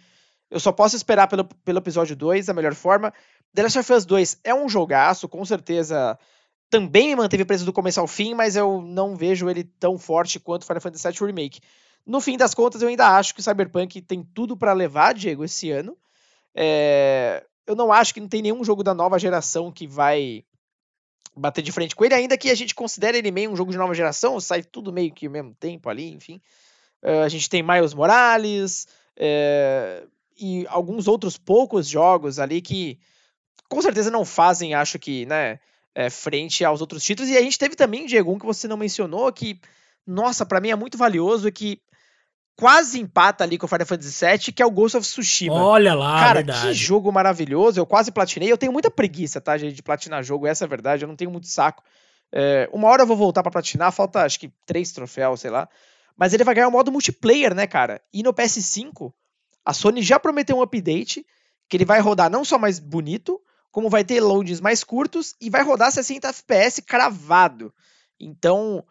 eu 0.50 0.60
só 0.60 0.70
posso 0.70 0.94
esperar 0.94 1.26
pelo, 1.26 1.44
pelo 1.44 1.78
episódio 1.78 2.14
2 2.14 2.46
da 2.46 2.54
melhor 2.54 2.74
forma. 2.74 3.12
The 3.54 3.62
Last 3.62 3.78
of 3.78 3.92
Us 3.92 4.04
2 4.04 4.40
é 4.42 4.54
um 4.54 4.68
jogaço, 4.68 5.28
com 5.28 5.44
certeza 5.44 6.18
também 6.68 7.08
me 7.08 7.16
manteve 7.16 7.44
preso 7.44 7.64
do 7.64 7.72
começo 7.72 8.00
ao 8.00 8.06
fim, 8.08 8.34
mas 8.34 8.56
eu 8.56 8.82
não 8.82 9.14
vejo 9.14 9.48
ele 9.48 9.62
tão 9.62 9.96
forte 9.96 10.40
quanto 10.40 10.66
Final 10.66 10.80
Fantasy 10.80 11.08
VII 11.08 11.26
Remake. 11.28 11.60
No 12.04 12.20
fim 12.20 12.36
das 12.36 12.52
contas, 12.52 12.82
eu 12.82 12.88
ainda 12.88 13.16
acho 13.16 13.32
que 13.32 13.38
o 13.38 13.42
Cyberpunk 13.42 14.02
tem 14.02 14.24
tudo 14.34 14.56
para 14.56 14.72
levar, 14.72 15.14
Diego, 15.14 15.44
esse 15.44 15.70
ano. 15.70 15.96
É... 16.52 17.44
Eu 17.64 17.76
não 17.76 17.92
acho 17.92 18.12
que 18.12 18.20
não 18.20 18.28
tem 18.28 18.42
nenhum 18.42 18.64
jogo 18.64 18.82
da 18.82 18.92
nova 18.92 19.18
geração 19.20 19.70
que 19.70 19.86
vai 19.86 20.44
bater 21.36 21.62
de 21.62 21.70
frente 21.70 21.94
com 21.94 22.04
ele, 22.04 22.14
ainda 22.14 22.36
que 22.36 22.50
a 22.50 22.54
gente 22.54 22.74
considere 22.74 23.18
ele 23.18 23.30
meio 23.30 23.50
um 23.50 23.56
jogo 23.56 23.70
de 23.70 23.78
nova 23.78 23.94
geração, 23.94 24.38
sai 24.40 24.62
tudo 24.62 24.92
meio 24.92 25.12
que 25.12 25.26
ao 25.26 25.32
mesmo 25.32 25.54
tempo 25.54 25.88
ali, 25.88 26.12
enfim. 26.12 26.40
Uh, 27.02 27.22
a 27.24 27.28
gente 27.28 27.48
tem 27.48 27.62
Miles 27.62 27.94
Morales 27.94 28.86
é... 29.16 30.04
e 30.36 30.66
alguns 30.68 31.06
outros 31.06 31.38
poucos 31.38 31.88
jogos 31.88 32.38
ali 32.38 32.60
que 32.60 32.98
com 33.68 33.80
certeza 33.82 34.10
não 34.10 34.24
fazem, 34.24 34.74
acho 34.74 34.98
que, 34.98 35.26
né, 35.26 35.58
é, 35.94 36.10
frente 36.10 36.64
aos 36.64 36.80
outros 36.80 37.02
títulos. 37.02 37.30
E 37.30 37.36
a 37.36 37.42
gente 37.42 37.58
teve 37.58 37.74
também, 37.76 38.06
Diego, 38.06 38.32
um 38.32 38.38
que 38.38 38.46
você 38.46 38.68
não 38.68 38.76
mencionou, 38.76 39.32
que, 39.32 39.60
nossa, 40.06 40.44
para 40.44 40.60
mim 40.60 40.70
é 40.70 40.76
muito 40.76 40.98
valioso 40.98 41.48
e 41.48 41.52
que 41.52 41.80
quase 42.56 43.00
empata 43.00 43.42
ali 43.42 43.58
com 43.58 43.66
o 43.66 43.68
Final 43.68 43.86
Fantasy 43.86 44.24
VII, 44.24 44.52
que 44.52 44.62
é 44.62 44.66
o 44.66 44.70
Ghost 44.70 44.96
of 44.96 45.06
Tsushima. 45.06 45.54
Olha 45.54 45.94
lá, 45.94 46.20
Cara, 46.20 46.34
verdade. 46.34 46.68
que 46.68 46.74
jogo 46.74 47.10
maravilhoso. 47.10 47.80
Eu 47.80 47.86
quase 47.86 48.12
platinei. 48.12 48.50
Eu 48.50 48.58
tenho 48.58 48.72
muita 48.72 48.90
preguiça, 48.90 49.40
tá, 49.40 49.56
gente, 49.58 49.74
de 49.74 49.82
platinar 49.82 50.22
jogo. 50.22 50.46
Essa 50.46 50.64
é 50.64 50.66
a 50.66 50.68
verdade. 50.68 51.04
Eu 51.04 51.08
não 51.08 51.16
tenho 51.16 51.30
muito 51.30 51.48
saco. 51.48 51.82
É, 52.32 52.68
uma 52.72 52.88
hora 52.88 53.02
eu 53.02 53.06
vou 53.06 53.16
voltar 53.16 53.42
para 53.42 53.50
platinar. 53.52 53.90
Falta, 53.92 54.22
acho 54.22 54.38
que, 54.38 54.52
três 54.66 54.92
troféus, 54.92 55.40
sei 55.40 55.50
lá. 55.50 55.68
mas 56.16 56.32
ele 56.32 56.44
vai 56.44 56.54
ganhar 56.54 56.68
o 56.68 56.72
modo 56.72 56.92
multiplayer, 56.92 57.54
né, 57.54 57.66
cara? 57.66 58.00
E 58.12 58.22
no 58.22 58.32
PS5, 58.32 59.12
a 59.64 59.72
Sony 59.72 60.02
já 60.02 60.18
prometeu 60.20 60.56
um 60.56 60.62
update 60.62 61.26
que 61.68 61.76
ele 61.76 61.84
vai 61.84 62.00
rodar 62.00 62.30
não 62.30 62.44
só 62.44 62.58
mais 62.58 62.78
bonito, 62.78 63.40
como 63.74 63.90
vai 63.90 64.04
ter 64.04 64.20
loads 64.20 64.60
mais 64.60 64.84
curtos 64.84 65.34
e 65.40 65.50
vai 65.50 65.64
rodar 65.64 65.90
60 65.90 66.28
FPS 66.28 66.80
cravado. 66.80 67.74
Então, 68.20 68.84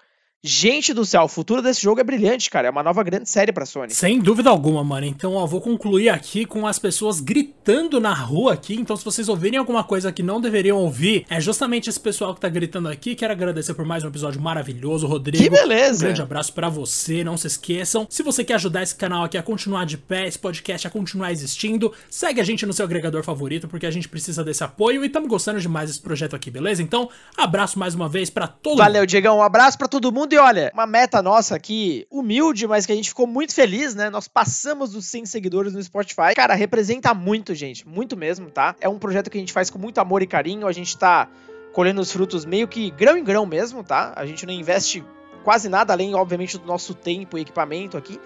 Gente 0.45 0.93
do 0.93 1.05
céu, 1.05 1.23
o 1.23 1.27
futuro 1.29 1.61
desse 1.61 1.81
jogo 1.81 2.01
é 2.01 2.03
brilhante, 2.03 2.49
cara. 2.49 2.67
É 2.67 2.69
uma 2.69 2.83
nova 2.83 3.01
grande 3.01 3.29
série 3.29 3.53
pra 3.53 3.65
Sony. 3.65 3.93
Sem 3.93 4.19
dúvida 4.19 4.49
alguma, 4.49 4.83
mano. 4.83 5.05
Então, 5.05 5.35
ó, 5.35 5.45
vou 5.45 5.61
concluir 5.61 6.09
aqui 6.09 6.43
com 6.43 6.67
as 6.67 6.77
pessoas 6.77 7.21
gritando 7.21 7.97
na 7.97 8.13
rua 8.13 8.51
aqui. 8.51 8.75
Então, 8.75 8.97
se 8.97 9.05
vocês 9.05 9.29
ouvirem 9.29 9.57
alguma 9.57 9.85
coisa 9.85 10.11
que 10.11 10.21
não 10.21 10.41
deveriam 10.41 10.79
ouvir, 10.79 11.25
é 11.29 11.39
justamente 11.39 11.89
esse 11.89 11.97
pessoal 11.97 12.35
que 12.35 12.41
tá 12.41 12.49
gritando 12.49 12.89
aqui. 12.89 13.15
Quero 13.15 13.31
agradecer 13.31 13.73
por 13.73 13.85
mais 13.85 14.03
um 14.03 14.09
episódio 14.09 14.41
maravilhoso, 14.41 15.07
Rodrigo. 15.07 15.41
Que 15.41 15.49
beleza! 15.49 16.03
Um 16.03 16.07
grande 16.07 16.21
abraço 16.21 16.51
para 16.51 16.67
você. 16.67 17.23
Não 17.23 17.37
se 17.37 17.47
esqueçam. 17.47 18.05
Se 18.09 18.21
você 18.21 18.43
quer 18.43 18.55
ajudar 18.55 18.83
esse 18.83 18.95
canal 18.95 19.23
aqui 19.23 19.37
a 19.37 19.43
continuar 19.43 19.85
de 19.85 19.97
pé, 19.97 20.27
esse 20.27 20.37
podcast 20.37 20.85
a 20.85 20.89
continuar 20.89 21.31
existindo, 21.31 21.93
segue 22.09 22.41
a 22.41 22.43
gente 22.43 22.65
no 22.65 22.73
seu 22.73 22.83
agregador 22.83 23.23
favorito, 23.23 23.69
porque 23.69 23.85
a 23.85 23.91
gente 23.91 24.09
precisa 24.09 24.43
desse 24.43 24.61
apoio 24.61 25.05
e 25.05 25.07
estamos 25.07 25.29
gostando 25.29 25.61
demais 25.61 25.89
desse 25.89 26.01
projeto 26.01 26.35
aqui, 26.35 26.51
beleza? 26.51 26.83
Então, 26.83 27.09
abraço 27.37 27.79
mais 27.79 27.95
uma 27.95 28.09
vez 28.09 28.29
para 28.29 28.45
todo 28.45 28.75
Valeu, 28.75 28.83
mundo. 28.83 28.93
Valeu, 28.93 29.05
Diegão. 29.05 29.37
Um 29.37 29.41
abraço 29.41 29.77
para 29.77 29.87
todo 29.87 30.11
mundo 30.11 30.32
e 30.33 30.37
olha, 30.37 30.71
uma 30.73 30.87
meta 30.87 31.21
nossa 31.21 31.55
aqui, 31.55 32.07
humilde, 32.09 32.67
mas 32.67 32.85
que 32.85 32.91
a 32.91 32.95
gente 32.95 33.09
ficou 33.09 33.27
muito 33.27 33.53
feliz, 33.53 33.93
né? 33.93 34.09
Nós 34.09 34.27
passamos 34.27 34.91
dos 34.91 35.05
100 35.05 35.27
seguidores 35.27 35.73
no 35.73 35.81
Spotify. 35.81 36.33
Cara, 36.35 36.53
representa 36.55 37.13
muito, 37.13 37.53
gente. 37.53 37.87
Muito 37.87 38.17
mesmo, 38.17 38.49
tá? 38.49 38.75
É 38.81 38.89
um 38.89 38.97
projeto 38.97 39.29
que 39.29 39.37
a 39.37 39.39
gente 39.39 39.53
faz 39.53 39.69
com 39.69 39.77
muito 39.77 39.99
amor 39.99 40.21
e 40.21 40.27
carinho. 40.27 40.67
A 40.67 40.71
gente 40.71 40.97
tá 40.97 41.29
colhendo 41.71 42.01
os 42.01 42.11
frutos 42.11 42.45
meio 42.45 42.67
que 42.67 42.89
grão 42.91 43.15
em 43.15 43.23
grão 43.23 43.45
mesmo, 43.45 43.83
tá? 43.83 44.13
A 44.15 44.25
gente 44.25 44.45
não 44.45 44.53
investe 44.53 45.03
quase 45.43 45.69
nada 45.69 45.93
além, 45.93 46.15
obviamente, 46.15 46.57
do 46.57 46.65
nosso 46.65 46.93
tempo 46.93 47.37
e 47.37 47.41
equipamento 47.41 47.97
aqui. 47.97 48.19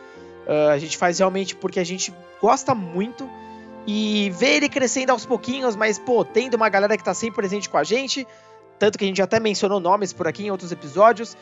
Uh, 0.48 0.70
a 0.72 0.78
gente 0.78 0.98
faz 0.98 1.20
realmente 1.20 1.56
porque 1.56 1.80
a 1.80 1.84
gente 1.84 2.14
gosta 2.42 2.74
muito 2.74 3.30
e 3.86 4.32
ver 4.38 4.58
ele 4.58 4.70
crescendo 4.70 5.12
aos 5.12 5.26
pouquinhos, 5.26 5.76
mas, 5.76 6.00
pô, 6.00 6.24
tendo 6.24 6.56
uma 6.56 6.70
galera 6.70 6.98
que 6.98 7.04
tá 7.04 7.14
sempre 7.14 7.36
presente 7.36 7.70
com 7.70 7.78
a 7.78 7.84
gente, 7.84 8.28
tanto 8.78 8.98
que 8.98 9.06
a 9.06 9.08
gente 9.08 9.22
até 9.22 9.40
mencionou 9.40 9.80
nomes 9.80 10.14
por 10.14 10.28
aqui 10.28 10.46
em 10.46 10.52
outros 10.52 10.72
episódios 10.72 11.36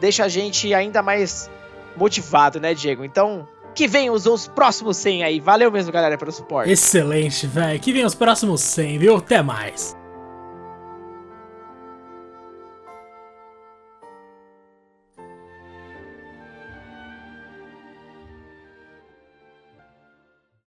deixa 0.00 0.24
a 0.24 0.28
gente 0.28 0.72
ainda 0.72 1.02
mais 1.02 1.50
motivado, 1.96 2.60
né, 2.60 2.74
Diego? 2.74 3.04
Então, 3.04 3.46
que 3.74 3.86
venham 3.86 4.14
os, 4.14 4.26
os 4.26 4.46
próximos 4.48 4.96
100 4.96 5.24
aí. 5.24 5.40
Valeu 5.40 5.70
mesmo, 5.70 5.92
galera, 5.92 6.16
pelo 6.16 6.32
suporte. 6.32 6.70
Excelente, 6.70 7.46
velho. 7.46 7.78
Que 7.80 7.92
venham 7.92 8.06
os 8.06 8.14
próximos 8.14 8.60
100, 8.60 8.98
viu? 8.98 9.16
Até 9.16 9.42
mais. 9.42 9.97